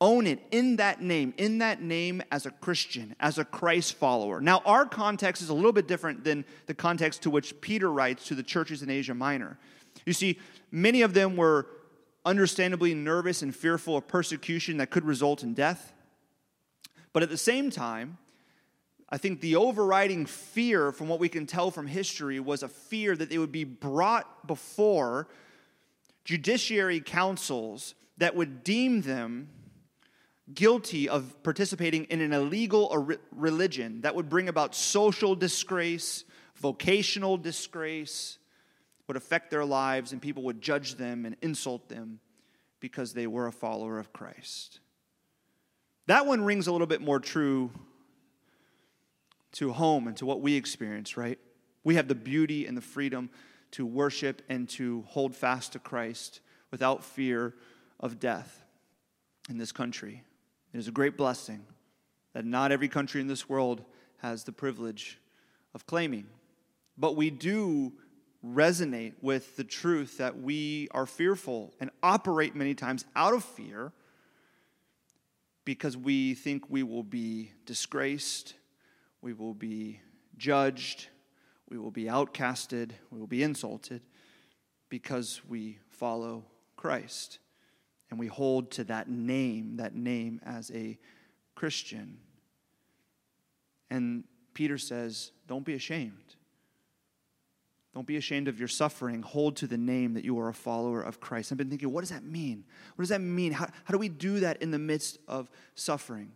Own 0.00 0.28
it 0.28 0.38
in 0.52 0.76
that 0.76 1.02
name, 1.02 1.34
in 1.38 1.58
that 1.58 1.82
name 1.82 2.22
as 2.30 2.46
a 2.46 2.52
Christian, 2.52 3.16
as 3.18 3.36
a 3.38 3.44
Christ 3.44 3.94
follower. 3.94 4.40
Now, 4.40 4.62
our 4.64 4.86
context 4.86 5.42
is 5.42 5.48
a 5.48 5.54
little 5.54 5.72
bit 5.72 5.88
different 5.88 6.22
than 6.22 6.44
the 6.66 6.74
context 6.74 7.22
to 7.22 7.30
which 7.30 7.60
Peter 7.60 7.90
writes 7.90 8.28
to 8.28 8.36
the 8.36 8.44
churches 8.44 8.80
in 8.80 8.90
Asia 8.90 9.12
Minor. 9.12 9.58
You 10.04 10.12
see, 10.12 10.38
many 10.70 11.02
of 11.02 11.14
them 11.14 11.36
were 11.36 11.66
understandably 12.24 12.94
nervous 12.94 13.42
and 13.42 13.52
fearful 13.52 13.96
of 13.96 14.06
persecution 14.06 14.76
that 14.76 14.90
could 14.90 15.04
result 15.04 15.42
in 15.42 15.52
death. 15.52 15.92
But 17.12 17.24
at 17.24 17.28
the 17.28 17.36
same 17.36 17.70
time, 17.70 18.18
I 19.08 19.18
think 19.18 19.40
the 19.40 19.56
overriding 19.56 20.26
fear, 20.26 20.92
from 20.92 21.08
what 21.08 21.18
we 21.18 21.28
can 21.28 21.44
tell 21.44 21.72
from 21.72 21.88
history, 21.88 22.38
was 22.38 22.62
a 22.62 22.68
fear 22.68 23.16
that 23.16 23.30
they 23.30 23.38
would 23.38 23.50
be 23.50 23.64
brought 23.64 24.46
before 24.46 25.26
judiciary 26.26 27.00
councils 27.00 27.94
that 28.18 28.34
would 28.34 28.64
deem 28.64 29.00
them 29.02 29.48
guilty 30.52 31.08
of 31.08 31.40
participating 31.44 32.04
in 32.04 32.20
an 32.20 32.32
illegal 32.32 33.08
religion 33.30 34.00
that 34.00 34.14
would 34.14 34.28
bring 34.28 34.48
about 34.48 34.74
social 34.74 35.36
disgrace, 35.36 36.24
vocational 36.56 37.36
disgrace, 37.36 38.38
would 39.06 39.16
affect 39.16 39.52
their 39.52 39.64
lives, 39.64 40.12
and 40.12 40.20
people 40.20 40.42
would 40.42 40.60
judge 40.60 40.96
them 40.96 41.24
and 41.26 41.36
insult 41.42 41.88
them 41.88 42.18
because 42.80 43.12
they 43.12 43.28
were 43.28 43.46
a 43.46 43.52
follower 43.52 43.98
of 44.00 44.12
Christ. 44.12 44.80
That 46.06 46.26
one 46.26 46.42
rings 46.42 46.66
a 46.66 46.72
little 46.72 46.88
bit 46.88 47.00
more 47.00 47.20
true 47.20 47.70
to 49.52 49.72
home 49.72 50.08
and 50.08 50.16
to 50.16 50.26
what 50.26 50.40
we 50.40 50.56
experience, 50.56 51.16
right? 51.16 51.38
We 51.84 51.94
have 51.94 52.08
the 52.08 52.16
beauty 52.16 52.66
and 52.66 52.76
the 52.76 52.82
freedom 52.82 53.30
to 53.72 53.84
worship 53.86 54.42
and 54.48 54.68
to 54.70 55.02
hold 55.08 55.34
fast 55.34 55.72
to 55.72 55.78
Christ 55.78 56.40
without 56.70 57.04
fear 57.04 57.54
of 58.00 58.18
death 58.18 58.64
in 59.48 59.58
this 59.58 59.72
country. 59.72 60.22
It 60.72 60.78
is 60.78 60.88
a 60.88 60.92
great 60.92 61.16
blessing 61.16 61.64
that 62.32 62.44
not 62.44 62.72
every 62.72 62.88
country 62.88 63.20
in 63.20 63.26
this 63.26 63.48
world 63.48 63.84
has 64.18 64.44
the 64.44 64.52
privilege 64.52 65.18
of 65.74 65.86
claiming. 65.86 66.26
But 66.98 67.16
we 67.16 67.30
do 67.30 67.92
resonate 68.44 69.14
with 69.20 69.56
the 69.56 69.64
truth 69.64 70.18
that 70.18 70.38
we 70.38 70.88
are 70.92 71.06
fearful 71.06 71.74
and 71.80 71.90
operate 72.02 72.54
many 72.54 72.74
times 72.74 73.04
out 73.14 73.34
of 73.34 73.44
fear 73.44 73.92
because 75.64 75.96
we 75.96 76.34
think 76.34 76.70
we 76.70 76.82
will 76.82 77.02
be 77.02 77.50
disgraced, 77.64 78.54
we 79.20 79.32
will 79.32 79.54
be 79.54 80.00
judged, 80.36 81.08
we 81.68 81.78
will 81.78 81.90
be 81.90 82.04
outcasted, 82.04 82.92
we 83.10 83.18
will 83.18 83.26
be 83.26 83.42
insulted 83.42 84.02
because 84.88 85.40
we 85.48 85.78
follow 85.90 86.44
Christ 86.76 87.38
and 88.10 88.18
we 88.20 88.28
hold 88.28 88.70
to 88.72 88.84
that 88.84 89.08
name, 89.08 89.76
that 89.78 89.94
name 89.94 90.40
as 90.44 90.70
a 90.72 90.98
Christian. 91.54 92.18
And 93.90 94.24
Peter 94.54 94.78
says, 94.78 95.32
Don't 95.48 95.64
be 95.64 95.74
ashamed. 95.74 96.36
Don't 97.96 98.06
be 98.06 98.18
ashamed 98.18 98.46
of 98.46 98.58
your 98.58 98.68
suffering. 98.68 99.22
Hold 99.22 99.56
to 99.56 99.66
the 99.66 99.78
name 99.78 100.12
that 100.14 100.24
you 100.24 100.38
are 100.38 100.50
a 100.50 100.54
follower 100.54 101.00
of 101.00 101.18
Christ. 101.18 101.50
I've 101.50 101.56
been 101.56 101.70
thinking, 101.70 101.90
what 101.90 102.02
does 102.02 102.10
that 102.10 102.24
mean? 102.24 102.62
What 102.94 103.04
does 103.04 103.08
that 103.08 103.22
mean? 103.22 103.52
How, 103.52 103.68
how 103.84 103.92
do 103.92 103.96
we 103.96 104.10
do 104.10 104.40
that 104.40 104.60
in 104.60 104.70
the 104.70 104.78
midst 104.78 105.16
of 105.26 105.50
suffering? 105.74 106.32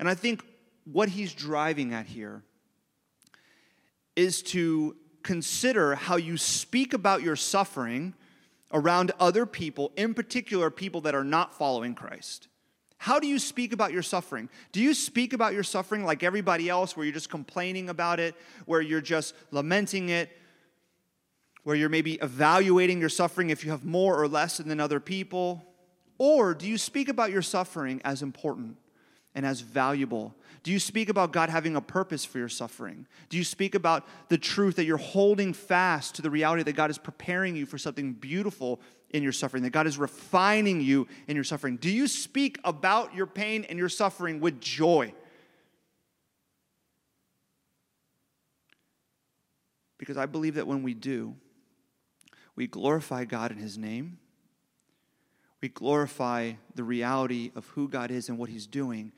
And 0.00 0.08
I 0.08 0.14
think 0.14 0.44
what 0.82 1.08
he's 1.08 1.34
driving 1.34 1.94
at 1.94 2.06
here 2.06 2.42
is 4.16 4.42
to 4.42 4.96
consider 5.22 5.94
how 5.94 6.16
you 6.16 6.36
speak 6.36 6.94
about 6.94 7.22
your 7.22 7.36
suffering 7.36 8.14
around 8.72 9.12
other 9.20 9.46
people, 9.46 9.92
in 9.96 10.14
particular, 10.14 10.70
people 10.70 11.02
that 11.02 11.14
are 11.14 11.24
not 11.24 11.54
following 11.54 11.94
Christ? 11.94 12.48
How 12.98 13.18
do 13.18 13.26
you 13.26 13.38
speak 13.38 13.72
about 13.72 13.92
your 13.92 14.02
suffering? 14.02 14.48
Do 14.70 14.80
you 14.80 14.94
speak 14.94 15.32
about 15.32 15.54
your 15.54 15.64
suffering 15.64 16.04
like 16.04 16.22
everybody 16.22 16.68
else, 16.68 16.96
where 16.96 17.04
you're 17.04 17.12
just 17.12 17.30
complaining 17.30 17.88
about 17.88 18.20
it, 18.20 18.36
where 18.64 18.80
you're 18.80 19.00
just 19.00 19.34
lamenting 19.50 20.08
it, 20.08 20.30
where 21.64 21.74
you're 21.76 21.88
maybe 21.88 22.14
evaluating 22.14 23.00
your 23.00 23.08
suffering 23.08 23.50
if 23.50 23.64
you 23.64 23.70
have 23.72 23.84
more 23.84 24.20
or 24.20 24.28
less 24.28 24.58
than 24.58 24.78
other 24.78 25.00
people? 25.00 25.64
Or 26.18 26.54
do 26.54 26.68
you 26.68 26.78
speak 26.78 27.08
about 27.08 27.32
your 27.32 27.42
suffering 27.42 28.00
as 28.04 28.22
important 28.22 28.76
and 29.34 29.44
as 29.44 29.60
valuable 29.60 30.34
do 30.62 30.70
you 30.70 30.78
speak 30.78 31.08
about 31.08 31.32
God 31.32 31.48
having 31.48 31.74
a 31.74 31.80
purpose 31.80 32.24
for 32.24 32.38
your 32.38 32.48
suffering? 32.48 33.06
Do 33.28 33.36
you 33.36 33.42
speak 33.42 33.74
about 33.74 34.06
the 34.28 34.38
truth 34.38 34.76
that 34.76 34.84
you're 34.84 34.96
holding 34.96 35.52
fast 35.52 36.14
to 36.16 36.22
the 36.22 36.30
reality 36.30 36.62
that 36.62 36.76
God 36.76 36.90
is 36.90 36.98
preparing 36.98 37.56
you 37.56 37.66
for 37.66 37.78
something 37.78 38.12
beautiful 38.12 38.80
in 39.10 39.24
your 39.24 39.32
suffering, 39.32 39.64
that 39.64 39.70
God 39.70 39.88
is 39.88 39.98
refining 39.98 40.80
you 40.80 41.08
in 41.26 41.34
your 41.34 41.44
suffering? 41.44 41.78
Do 41.78 41.90
you 41.90 42.06
speak 42.06 42.58
about 42.62 43.14
your 43.14 43.26
pain 43.26 43.64
and 43.64 43.78
your 43.78 43.88
suffering 43.88 44.38
with 44.38 44.60
joy? 44.60 45.12
Because 49.98 50.16
I 50.16 50.26
believe 50.26 50.54
that 50.54 50.66
when 50.66 50.84
we 50.84 50.94
do, 50.94 51.34
we 52.54 52.68
glorify 52.68 53.24
God 53.24 53.50
in 53.50 53.58
His 53.58 53.76
name. 53.76 54.18
We 55.60 55.68
glorify 55.68 56.52
the 56.74 56.84
reality 56.84 57.50
of 57.56 57.66
who 57.68 57.88
God 57.88 58.10
is 58.12 58.28
and 58.28 58.38
what 58.38 58.48
He's 58.48 58.66
doing 58.66 59.12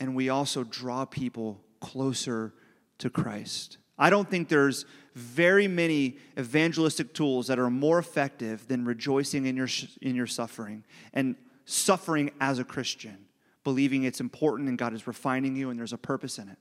and 0.00 0.16
we 0.16 0.30
also 0.30 0.64
draw 0.64 1.04
people 1.04 1.60
closer 1.78 2.54
to 2.98 3.10
Christ. 3.10 3.76
I 3.98 4.08
don't 4.08 4.28
think 4.28 4.48
there's 4.48 4.86
very 5.14 5.68
many 5.68 6.16
evangelistic 6.38 7.12
tools 7.12 7.48
that 7.48 7.58
are 7.58 7.68
more 7.68 7.98
effective 7.98 8.66
than 8.66 8.84
rejoicing 8.84 9.46
in 9.46 9.56
your, 9.56 9.68
in 10.00 10.16
your 10.16 10.26
suffering 10.26 10.84
and 11.12 11.36
suffering 11.66 12.30
as 12.40 12.58
a 12.58 12.64
Christian, 12.64 13.26
believing 13.62 14.04
it's 14.04 14.20
important 14.20 14.68
and 14.68 14.78
God 14.78 14.94
is 14.94 15.06
refining 15.06 15.54
you 15.54 15.68
and 15.68 15.78
there's 15.78 15.92
a 15.92 15.98
purpose 15.98 16.38
in 16.38 16.48
it. 16.48 16.58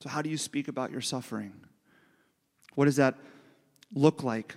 So, 0.00 0.08
how 0.08 0.22
do 0.22 0.30
you 0.30 0.38
speak 0.38 0.68
about 0.68 0.90
your 0.90 1.00
suffering? 1.00 1.52
What 2.74 2.84
does 2.86 2.96
that 2.96 3.16
look 3.92 4.22
like? 4.22 4.54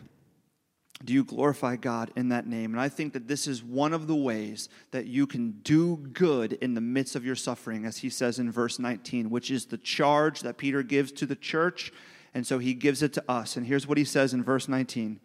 Do 1.04 1.14
you 1.14 1.24
glorify 1.24 1.76
God 1.76 2.12
in 2.16 2.30
that 2.30 2.48
name? 2.48 2.72
And 2.72 2.80
I 2.80 2.90
think 2.90 3.14
that 3.14 3.28
this 3.28 3.48
is 3.48 3.64
one 3.64 3.94
of 3.94 4.08
the 4.08 4.16
ways 4.16 4.70
that 4.92 5.08
you 5.08 5.26
can 5.26 5.52
do 5.64 5.98
good 5.98 6.54
in 6.54 6.74
the 6.74 6.82
midst 6.82 7.16
of 7.16 7.26
your 7.26 7.36
suffering, 7.36 7.86
as 7.86 7.98
he 7.98 8.10
says 8.10 8.40
in 8.40 8.52
verse 8.52 8.78
19, 8.78 9.30
which 9.30 9.50
is 9.50 9.66
the 9.66 9.78
charge 9.78 10.42
that 10.42 10.58
Peter 10.58 10.84
gives 10.84 11.12
to 11.14 11.26
the 11.26 11.36
church. 11.36 11.92
And 12.34 12.46
so 12.46 12.60
he 12.60 12.74
gives 12.74 13.02
it 13.02 13.14
to 13.14 13.24
us. 13.28 13.58
And 13.58 13.66
here's 13.66 13.88
what 13.88 13.98
he 13.98 14.06
says 14.06 14.34
in 14.34 14.44
verse 14.44 14.68
19 14.68 15.20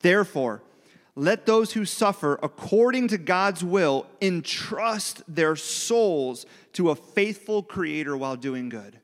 Therefore, 0.00 0.62
let 1.14 1.46
those 1.46 1.72
who 1.72 1.86
suffer 1.86 2.38
according 2.42 3.08
to 3.08 3.18
God's 3.18 3.64
will 3.64 4.06
entrust 4.20 5.22
their 5.26 5.56
souls 5.56 6.44
to 6.74 6.90
a 6.90 6.94
faithful 6.94 7.62
Creator 7.62 8.16
while 8.16 8.36
doing 8.36 8.68
good. 8.68 9.00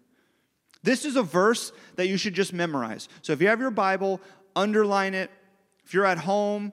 This 0.83 1.07
is 1.07 1.17
a 1.17 1.23
verse 1.23 1.73
that 1.97 2.09
you 2.09 2.19
should 2.19 2.35
just 2.35 2.53
memorize. 2.53 3.09
So 3.23 3.33
if 3.33 3.41
you 3.41 3.49
have 3.49 3.61
your 3.61 3.71
Bible, 3.71 4.21
underline 4.55 5.15
it. 5.15 5.31
If 5.85 5.95
you're 5.95 6.07
at 6.07 6.19
home, 6.19 6.73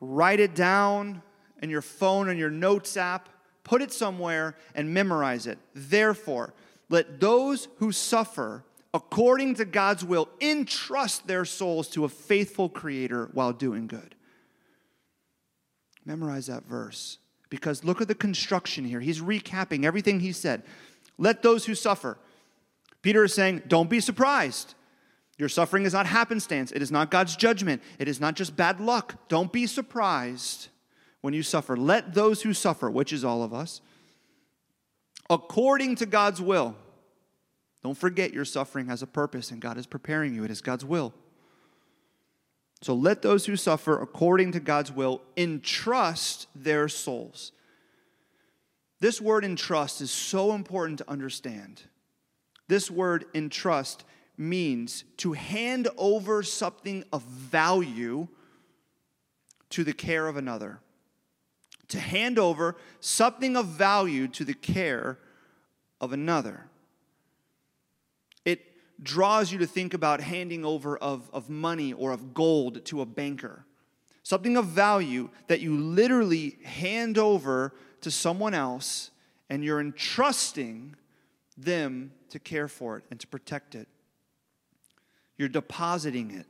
write 0.00 0.40
it 0.40 0.54
down 0.54 1.22
in 1.62 1.70
your 1.70 1.82
phone 1.82 2.28
and 2.28 2.38
your 2.38 2.50
notes 2.50 2.96
app, 2.96 3.28
put 3.64 3.82
it 3.82 3.92
somewhere 3.92 4.56
and 4.74 4.92
memorize 4.92 5.46
it. 5.46 5.58
Therefore, 5.74 6.54
let 6.88 7.20
those 7.20 7.68
who 7.78 7.92
suffer 7.92 8.64
according 8.94 9.54
to 9.56 9.64
God's 9.64 10.04
will 10.04 10.28
entrust 10.40 11.26
their 11.26 11.44
souls 11.44 11.88
to 11.88 12.04
a 12.04 12.08
faithful 12.08 12.68
Creator 12.68 13.30
while 13.32 13.52
doing 13.52 13.86
good. 13.86 14.14
Memorize 16.04 16.46
that 16.46 16.64
verse 16.64 17.18
because 17.50 17.84
look 17.84 18.00
at 18.00 18.08
the 18.08 18.14
construction 18.14 18.84
here. 18.84 19.00
He's 19.00 19.20
recapping 19.20 19.84
everything 19.84 20.20
he 20.20 20.32
said. 20.32 20.62
Let 21.18 21.42
those 21.42 21.66
who 21.66 21.74
suffer. 21.74 22.18
Peter 23.02 23.24
is 23.24 23.34
saying, 23.34 23.62
don't 23.66 23.90
be 23.90 24.00
surprised. 24.00 24.74
Your 25.38 25.48
suffering 25.48 25.84
is 25.84 25.92
not 25.92 26.06
happenstance. 26.06 26.72
It 26.72 26.82
is 26.82 26.90
not 26.90 27.10
God's 27.10 27.36
judgment. 27.36 27.82
It 27.98 28.08
is 28.08 28.20
not 28.20 28.34
just 28.34 28.56
bad 28.56 28.80
luck. 28.80 29.28
Don't 29.28 29.52
be 29.52 29.66
surprised 29.66 30.68
when 31.20 31.34
you 31.34 31.42
suffer. 31.42 31.76
Let 31.76 32.14
those 32.14 32.42
who 32.42 32.54
suffer, 32.54 32.90
which 32.90 33.12
is 33.12 33.24
all 33.24 33.42
of 33.42 33.52
us, 33.52 33.80
according 35.28 35.96
to 35.96 36.06
God's 36.06 36.40
will. 36.40 36.74
Don't 37.82 37.98
forget 37.98 38.32
your 38.32 38.44
suffering 38.44 38.86
has 38.86 39.02
a 39.02 39.06
purpose 39.06 39.50
and 39.50 39.60
God 39.60 39.76
is 39.76 39.86
preparing 39.86 40.34
you. 40.34 40.44
It 40.44 40.50
is 40.50 40.60
God's 40.60 40.84
will. 40.84 41.12
So 42.82 42.94
let 42.94 43.22
those 43.22 43.46
who 43.46 43.56
suffer 43.56 44.00
according 44.00 44.52
to 44.52 44.60
God's 44.60 44.92
will 44.92 45.22
entrust 45.36 46.48
their 46.54 46.88
souls. 46.88 47.52
This 49.00 49.20
word 49.20 49.44
entrust 49.44 50.00
is 50.00 50.10
so 50.10 50.52
important 50.52 50.98
to 50.98 51.10
understand. 51.10 51.82
This 52.68 52.90
word 52.90 53.26
entrust 53.34 54.04
means 54.38 55.04
to 55.18 55.32
hand 55.32 55.88
over 55.96 56.42
something 56.42 57.04
of 57.12 57.22
value 57.22 58.28
to 59.70 59.84
the 59.84 59.92
care 59.92 60.28
of 60.28 60.36
another. 60.36 60.80
To 61.88 62.00
hand 62.00 62.38
over 62.38 62.76
something 63.00 63.56
of 63.56 63.66
value 63.66 64.28
to 64.28 64.44
the 64.44 64.54
care 64.54 65.18
of 66.00 66.12
another. 66.12 66.68
It 68.44 68.60
draws 69.02 69.52
you 69.52 69.58
to 69.58 69.66
think 69.66 69.94
about 69.94 70.20
handing 70.20 70.64
over 70.64 70.96
of, 70.96 71.30
of 71.32 71.48
money 71.48 71.92
or 71.92 72.12
of 72.12 72.34
gold 72.34 72.84
to 72.86 73.00
a 73.00 73.06
banker. 73.06 73.64
Something 74.22 74.56
of 74.56 74.66
value 74.66 75.30
that 75.46 75.60
you 75.60 75.76
literally 75.76 76.58
hand 76.64 77.16
over 77.16 77.74
to 78.00 78.10
someone 78.10 78.54
else 78.54 79.10
and 79.48 79.64
you're 79.64 79.80
entrusting 79.80 80.96
them 81.56 82.12
to 82.30 82.38
care 82.38 82.68
for 82.68 82.98
it 82.98 83.04
and 83.10 83.20
to 83.20 83.26
protect 83.26 83.74
it. 83.74 83.88
You're 85.36 85.48
depositing 85.48 86.30
it. 86.30 86.46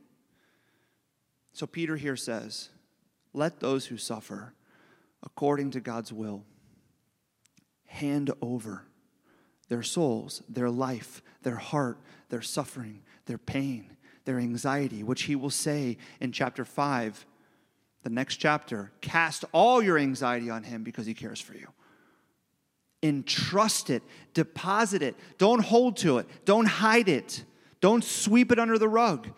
So 1.53 1.65
Peter 1.65 1.95
here 1.97 2.15
says, 2.15 2.69
Let 3.33 3.59
those 3.59 3.87
who 3.87 3.97
suffer 3.97 4.53
according 5.23 5.71
to 5.71 5.79
God's 5.79 6.13
will 6.13 6.43
hand 7.85 8.31
over 8.41 8.83
their 9.69 9.83
souls, 9.83 10.43
their 10.47 10.69
life, 10.69 11.21
their 11.43 11.55
heart, 11.55 11.99
their 12.29 12.41
suffering, 12.41 13.01
their 13.25 13.37
pain, 13.37 13.97
their 14.25 14.39
anxiety, 14.39 15.03
which 15.03 15.23
he 15.23 15.35
will 15.35 15.49
say 15.49 15.97
in 16.19 16.31
chapter 16.31 16.63
5, 16.63 17.25
the 18.03 18.09
next 18.09 18.37
chapter 18.37 18.91
cast 19.01 19.43
all 19.51 19.81
your 19.81 19.97
anxiety 19.97 20.49
on 20.49 20.63
him 20.63 20.83
because 20.83 21.05
he 21.05 21.13
cares 21.13 21.41
for 21.41 21.53
you. 21.53 21.67
Entrust 23.03 23.89
it, 23.89 24.01
deposit 24.33 25.01
it, 25.01 25.15
don't 25.37 25.63
hold 25.63 25.97
to 25.97 26.17
it, 26.17 26.27
don't 26.45 26.67
hide 26.67 27.09
it. 27.09 27.43
Don't 27.79 28.03
sweep 28.03 28.51
it 28.51 28.59
under 28.59 28.77
the 28.77 28.87
rug. 28.87 29.29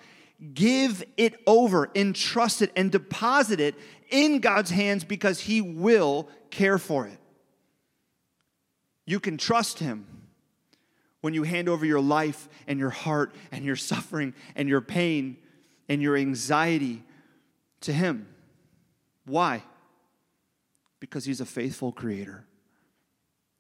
Give 0.54 1.04
it 1.17 1.39
over, 1.45 1.91
entrust 1.95 2.62
it, 2.62 2.71
and 2.75 2.91
deposit 2.91 3.60
it 3.60 3.75
in 4.10 4.39
God's 4.39 4.69
hands 4.69 5.04
because 5.04 5.41
He 5.41 5.62
will 5.62 6.30
care 6.49 6.78
for 6.78 7.06
it. 7.08 7.19
You 9.06 9.19
can 9.19 9.38
trust 9.38 9.80
Him 9.80 10.06
when 11.21 11.34
you 11.34 11.43
hand 11.43 11.67
over 11.67 11.86
your 11.86 11.99
life 11.99 12.47
and 12.67 12.80
your 12.80 12.89
heart 12.89 13.36
and 13.52 13.65
your 13.65 13.75
suffering 13.75 14.34
and 14.56 14.69
your 14.69 14.82
pain 14.82 15.38
and 15.89 16.02
your 16.02 16.15
anxiety 16.15 17.04
to 17.82 17.91
Him. 17.91 18.28
Why? 19.25 19.63
Because 21.02 21.25
He's 21.25 21.41
a 21.41 21.45
faithful 21.45 21.91
Creator. 21.91 22.45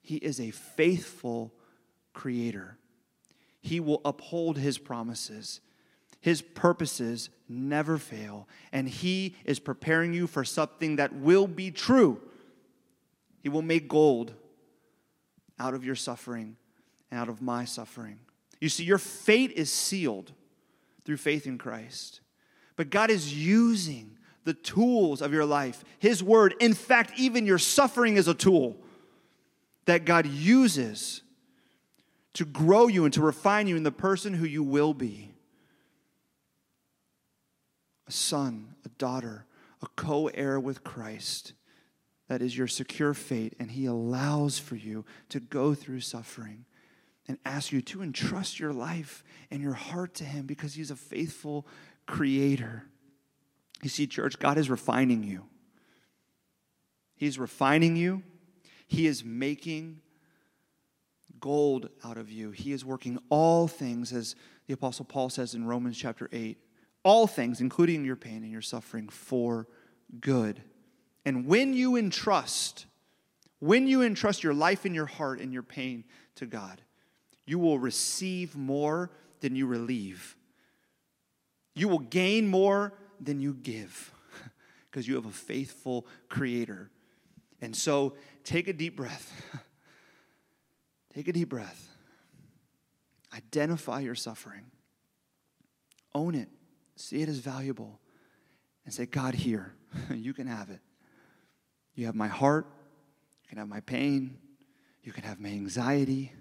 He 0.01 0.15
is 0.15 0.39
a 0.39 0.51
faithful 0.51 1.53
Creator. 2.13 2.78
He 3.61 3.79
will 3.79 4.01
uphold 4.05 4.57
his 4.57 4.77
promises. 4.77 5.61
His 6.21 6.41
purposes 6.41 7.29
never 7.47 7.97
fail, 7.97 8.47
and 8.71 8.87
he 8.87 9.35
is 9.45 9.59
preparing 9.59 10.13
you 10.13 10.27
for 10.27 10.43
something 10.43 10.97
that 10.97 11.13
will 11.13 11.47
be 11.47 11.71
true. 11.71 12.21
He 13.41 13.49
will 13.49 13.61
make 13.61 13.87
gold 13.87 14.33
out 15.57 15.73
of 15.73 15.85
your 15.85 15.95
suffering 15.95 16.57
and 17.09 17.19
out 17.19 17.29
of 17.29 17.41
my 17.41 17.65
suffering. 17.65 18.19
You 18.59 18.69
see, 18.69 18.83
your 18.83 18.97
fate 18.97 19.51
is 19.51 19.71
sealed 19.71 20.33
through 21.05 21.17
faith 21.17 21.47
in 21.47 21.57
Christ. 21.57 22.21
But 22.75 22.89
God 22.89 23.09
is 23.09 23.33
using 23.33 24.17
the 24.43 24.53
tools 24.53 25.21
of 25.21 25.33
your 25.33 25.45
life, 25.45 25.83
His 25.99 26.23
word. 26.23 26.55
In 26.59 26.73
fact, 26.73 27.13
even 27.17 27.45
your 27.45 27.57
suffering 27.57 28.17
is 28.17 28.27
a 28.27 28.33
tool 28.33 28.77
that 29.85 30.05
God 30.05 30.25
uses 30.27 31.21
to 32.33 32.45
grow 32.45 32.87
you 32.87 33.05
and 33.05 33.13
to 33.13 33.21
refine 33.21 33.67
you 33.67 33.75
in 33.75 33.83
the 33.83 33.91
person 33.91 34.33
who 34.33 34.45
you 34.45 34.63
will 34.63 34.93
be 34.93 35.33
a 38.07 38.11
son, 38.11 38.75
a 38.83 38.89
daughter, 38.89 39.45
a 39.83 39.87
co 39.95 40.27
heir 40.27 40.59
with 40.59 40.83
Christ. 40.83 41.53
That 42.27 42.41
is 42.41 42.57
your 42.57 42.67
secure 42.67 43.13
fate, 43.13 43.55
and 43.59 43.71
He 43.71 43.85
allows 43.85 44.59
for 44.59 44.75
you 44.75 45.05
to 45.29 45.39
go 45.39 45.73
through 45.73 46.01
suffering 46.01 46.65
and 47.27 47.37
ask 47.45 47.71
you 47.71 47.81
to 47.83 48.01
entrust 48.01 48.59
your 48.59 48.73
life 48.73 49.23
and 49.51 49.61
your 49.61 49.73
heart 49.73 50.15
to 50.15 50.23
Him 50.23 50.45
because 50.45 50.73
He's 50.73 50.91
a 50.91 50.95
faithful 50.95 51.67
Creator. 52.07 52.85
You 53.83 53.89
see, 53.89 54.07
church, 54.07 54.39
God 54.39 54.57
is 54.57 54.69
refining 54.69 55.23
you. 55.23 55.45
He's 57.15 57.37
refining 57.37 57.95
you. 57.95 58.23
He 58.87 59.05
is 59.05 59.23
making 59.23 60.01
gold 61.39 61.89
out 62.03 62.17
of 62.17 62.31
you. 62.31 62.51
He 62.51 62.71
is 62.71 62.83
working 62.85 63.19
all 63.29 63.67
things, 63.67 64.13
as 64.13 64.35
the 64.67 64.73
Apostle 64.73 65.05
Paul 65.05 65.29
says 65.29 65.53
in 65.53 65.65
Romans 65.65 65.97
chapter 65.97 66.29
8, 66.31 66.57
all 67.03 67.27
things, 67.27 67.61
including 67.61 68.03
your 68.03 68.15
pain 68.15 68.43
and 68.43 68.51
your 68.51 68.61
suffering, 68.61 69.09
for 69.09 69.67
good. 70.19 70.61
And 71.25 71.45
when 71.45 71.73
you 71.73 71.95
entrust, 71.95 72.85
when 73.59 73.87
you 73.87 74.01
entrust 74.01 74.43
your 74.43 74.53
life 74.53 74.85
and 74.85 74.93
your 74.93 75.05
heart 75.05 75.39
and 75.39 75.53
your 75.53 75.63
pain 75.63 76.03
to 76.35 76.45
God, 76.45 76.81
you 77.45 77.59
will 77.59 77.79
receive 77.79 78.55
more 78.55 79.11
than 79.41 79.55
you 79.55 79.65
relieve. 79.65 80.35
You 81.75 81.87
will 81.87 81.99
gain 81.99 82.47
more 82.47 82.93
than 83.19 83.39
you 83.39 83.53
give 83.53 84.13
because 84.91 85.07
you 85.07 85.15
have 85.15 85.25
a 85.25 85.31
faithful 85.31 86.05
creator. 86.27 86.89
And 87.61 87.75
so 87.75 88.15
take 88.43 88.67
a 88.67 88.73
deep 88.73 88.95
breath. 88.95 89.33
Take 91.19 91.27
a 91.27 91.33
deep 91.33 91.49
breath. 91.49 91.97
Identify 93.35 93.99
your 93.99 94.15
suffering. 94.15 94.71
Own 96.15 96.33
it. 96.33 96.47
See 96.95 97.21
it 97.21 97.27
as 97.27 97.39
valuable. 97.39 97.99
And 98.85 98.93
say, 98.93 99.05
God, 99.05 99.33
here, 99.33 99.75
you 100.15 100.33
can 100.33 100.47
have 100.47 100.69
it. 100.69 100.79
You 101.93 102.05
have 102.05 102.15
my 102.15 102.29
heart. 102.29 102.67
You 103.43 103.49
can 103.49 103.57
have 103.57 103.67
my 103.67 103.81
pain. 103.81 104.37
You 105.03 105.11
can 105.11 105.25
have 105.25 105.41
my 105.41 105.49
anxiety. 105.49 106.31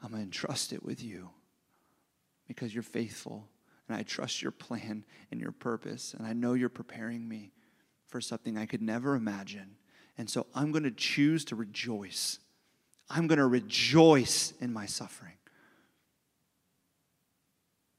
I'm 0.00 0.10
going 0.10 0.20
to 0.20 0.24
entrust 0.24 0.72
it 0.72 0.84
with 0.84 1.02
you 1.02 1.28
because 2.46 2.72
you're 2.72 2.84
faithful. 2.84 3.48
And 3.88 3.96
I 3.96 4.04
trust 4.04 4.40
your 4.40 4.52
plan 4.52 5.04
and 5.32 5.40
your 5.40 5.50
purpose. 5.50 6.14
And 6.16 6.24
I 6.24 6.32
know 6.32 6.54
you're 6.54 6.68
preparing 6.68 7.28
me 7.28 7.50
for 8.06 8.20
something 8.20 8.56
I 8.56 8.66
could 8.66 8.82
never 8.82 9.16
imagine. 9.16 9.74
And 10.16 10.30
so 10.30 10.46
I'm 10.54 10.70
going 10.70 10.84
to 10.84 10.92
choose 10.92 11.44
to 11.46 11.56
rejoice. 11.56 12.38
I'm 13.10 13.26
going 13.26 13.38
to 13.38 13.46
rejoice 13.46 14.54
in 14.60 14.72
my 14.72 14.86
suffering. 14.86 15.34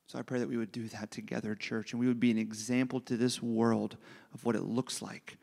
So 0.07 0.17
I 0.17 0.23
pray 0.23 0.39
that 0.39 0.49
we 0.49 0.57
would 0.57 0.71
do 0.71 0.87
that 0.89 1.11
together, 1.11 1.53
church, 1.53 1.91
and 1.91 1.99
we 1.99 2.07
would 2.07 2.19
be 2.19 2.31
an 2.31 2.37
example 2.37 2.99
to 3.01 3.17
this 3.17 3.41
world 3.41 3.97
of 4.33 4.43
what 4.45 4.55
it 4.55 4.63
looks 4.63 5.01
like 5.01 5.37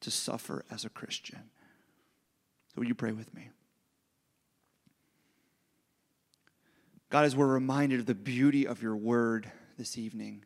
to 0.00 0.10
suffer 0.10 0.64
as 0.70 0.84
a 0.84 0.90
Christian. 0.90 1.40
So 2.68 2.80
will 2.80 2.86
you 2.86 2.94
pray 2.94 3.12
with 3.12 3.34
me? 3.34 3.50
God, 7.10 7.24
as 7.24 7.36
we're 7.36 7.46
reminded 7.46 8.00
of 8.00 8.06
the 8.06 8.14
beauty 8.14 8.66
of 8.66 8.82
your 8.82 8.96
word 8.96 9.50
this 9.78 9.96
evening, 9.96 10.44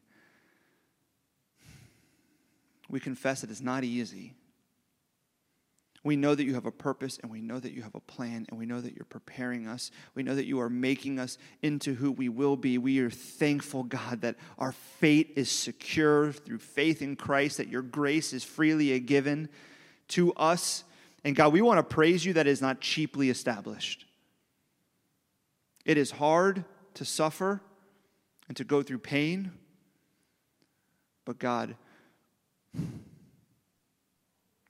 we 2.89 3.01
confess 3.01 3.41
that 3.41 3.51
it's 3.51 3.61
not 3.61 3.85
easy. 3.85 4.35
We 6.05 6.17
know 6.17 6.35
that 6.35 6.45
you 6.45 6.55
have 6.55 6.67
a 6.67 6.71
purpose 6.71 7.19
and 7.23 7.31
we 7.31 7.41
know 7.41 7.59
that 7.59 7.73
you 7.73 7.83
have 7.83 7.95
a 7.95 8.01
plan 8.01 8.47
and 8.49 8.59
we 8.59 8.67
know 8.67 8.81
that 8.81 8.95
you're 8.95 9.05
preparing 9.05 9.67
us. 9.67 9.91
We 10.15 10.23
know 10.23 10.35
that 10.35 10.47
you 10.47 10.61
are 10.61 10.71
making 10.71 11.19
us 11.19 11.39
into 11.61 11.95
who 11.95 12.13
we 12.13 12.29
will 12.29 12.57
be. 12.57 12.79
We 12.79 13.01
are 13.01 13.11
thankful, 13.11 13.83
God, 13.83 14.21
that 14.21 14.37
our 14.59 14.73
fate 14.73 15.33
is 15.35 15.51
secure 15.51 16.33
through 16.33 16.59
faith 16.59 17.03
in 17.03 17.17
Christ, 17.17 17.57
that 17.57 17.69
your 17.69 17.83
grace 17.83 18.33
is 18.33 18.45
freely 18.45 18.99
given 19.01 19.49
to 20.09 20.33
us. 20.35 20.85
And 21.25 21.35
God, 21.35 21.53
we 21.53 21.63
want 21.63 21.79
to 21.79 21.83
praise 21.83 22.25
you 22.25 22.33
that 22.35 22.47
is 22.47 22.63
not 22.63 22.81
cheaply 22.81 23.29
established. 23.29 24.07
It 25.85 25.99
is 25.99 26.13
hard 26.13 26.65
to 26.95 27.05
suffer 27.05 27.61
and 28.47 28.57
to 28.57 28.65
go 28.65 28.83
through 28.83 28.99
pain, 28.99 29.51
but 31.25 31.39
God, 31.39 31.75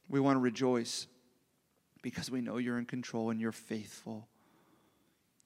we 0.08 0.20
want 0.20 0.36
to 0.36 0.40
rejoice 0.40 1.06
because 2.02 2.30
we 2.30 2.40
know 2.40 2.58
you're 2.58 2.78
in 2.78 2.86
control 2.86 3.30
and 3.30 3.40
you're 3.40 3.52
faithful. 3.52 4.28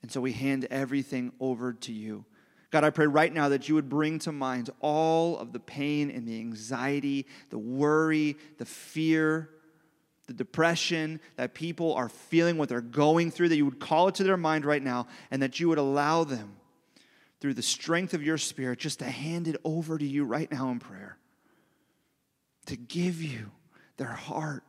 And 0.02 0.10
so 0.10 0.20
we 0.20 0.32
hand 0.32 0.66
everything 0.70 1.32
over 1.40 1.72
to 1.72 1.92
you. 1.92 2.24
God, 2.70 2.84
I 2.84 2.90
pray 2.90 3.06
right 3.06 3.32
now 3.32 3.50
that 3.50 3.68
you 3.68 3.74
would 3.74 3.88
bring 3.88 4.18
to 4.20 4.32
mind 4.32 4.70
all 4.80 5.38
of 5.38 5.52
the 5.52 5.60
pain 5.60 6.10
and 6.10 6.26
the 6.26 6.38
anxiety, 6.38 7.26
the 7.50 7.58
worry, 7.58 8.36
the 8.58 8.64
fear, 8.64 9.50
the 10.26 10.32
depression 10.32 11.20
that 11.36 11.52
people 11.52 11.94
are 11.94 12.08
feeling, 12.08 12.56
what 12.56 12.68
they're 12.68 12.80
going 12.80 13.30
through, 13.30 13.50
that 13.50 13.56
you 13.56 13.64
would 13.64 13.80
call 13.80 14.08
it 14.08 14.14
to 14.16 14.24
their 14.24 14.36
mind 14.36 14.64
right 14.64 14.82
now, 14.82 15.06
and 15.30 15.42
that 15.42 15.60
you 15.60 15.68
would 15.68 15.78
allow 15.78 16.24
them, 16.24 16.56
through 17.40 17.54
the 17.54 17.60
strength 17.60 18.14
of 18.14 18.22
your 18.22 18.38
spirit, 18.38 18.78
just 18.78 19.00
to 19.00 19.04
hand 19.04 19.48
it 19.48 19.56
over 19.64 19.98
to 19.98 20.06
you 20.06 20.24
right 20.24 20.50
now 20.52 20.70
in 20.70 20.78
prayer, 20.78 21.18
to 22.66 22.76
give 22.76 23.20
you 23.20 23.50
their 23.96 24.12
heart 24.12 24.62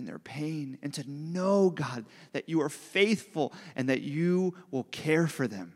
and 0.00 0.08
their 0.08 0.18
pain, 0.18 0.78
and 0.82 0.92
to 0.94 1.08
know, 1.08 1.70
God, 1.70 2.06
that 2.32 2.48
you 2.48 2.62
are 2.62 2.70
faithful 2.70 3.52
and 3.76 3.88
that 3.90 4.00
you 4.00 4.54
will 4.70 4.84
care 4.84 5.26
for 5.26 5.46
them. 5.46 5.74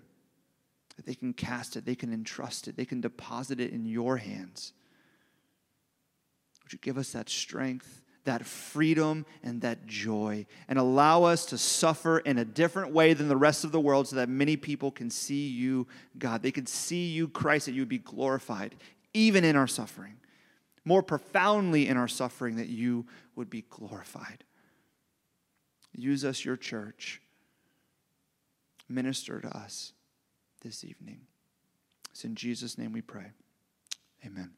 That 0.96 1.04
they 1.04 1.14
can 1.14 1.34
cast 1.34 1.76
it, 1.76 1.84
they 1.84 1.94
can 1.94 2.12
entrust 2.12 2.66
it, 2.66 2.76
they 2.76 2.86
can 2.86 3.00
deposit 3.00 3.60
it 3.60 3.70
in 3.70 3.84
your 3.84 4.16
hands. 4.16 4.72
Would 6.62 6.72
you 6.72 6.78
give 6.80 6.96
us 6.96 7.12
that 7.12 7.28
strength, 7.28 8.02
that 8.24 8.46
freedom, 8.46 9.26
and 9.42 9.60
that 9.60 9.86
joy, 9.86 10.46
and 10.66 10.78
allow 10.78 11.24
us 11.24 11.44
to 11.46 11.58
suffer 11.58 12.20
in 12.20 12.38
a 12.38 12.44
different 12.44 12.92
way 12.92 13.12
than 13.12 13.28
the 13.28 13.36
rest 13.36 13.64
of 13.64 13.72
the 13.72 13.80
world 13.80 14.08
so 14.08 14.16
that 14.16 14.30
many 14.30 14.56
people 14.56 14.90
can 14.90 15.10
see 15.10 15.48
you, 15.48 15.86
God. 16.18 16.42
They 16.42 16.50
can 16.50 16.66
see 16.66 17.10
you, 17.10 17.28
Christ, 17.28 17.66
that 17.66 17.72
you 17.72 17.82
would 17.82 17.88
be 17.90 17.98
glorified, 17.98 18.74
even 19.12 19.44
in 19.44 19.54
our 19.54 19.66
suffering 19.66 20.14
more 20.84 21.02
profoundly 21.02 21.88
in 21.88 21.96
our 21.96 22.08
suffering, 22.08 22.56
that 22.56 22.68
you 22.68 23.06
would 23.36 23.50
be 23.50 23.62
glorified. 23.70 24.44
Use 25.92 26.24
us, 26.24 26.44
your 26.44 26.56
church. 26.56 27.20
Minister 28.88 29.40
to 29.40 29.48
us 29.56 29.92
this 30.60 30.84
evening. 30.84 31.22
It's 32.10 32.24
in 32.24 32.34
Jesus' 32.34 32.76
name 32.76 32.92
we 32.92 33.00
pray. 33.00 33.32
Amen. 34.24 34.50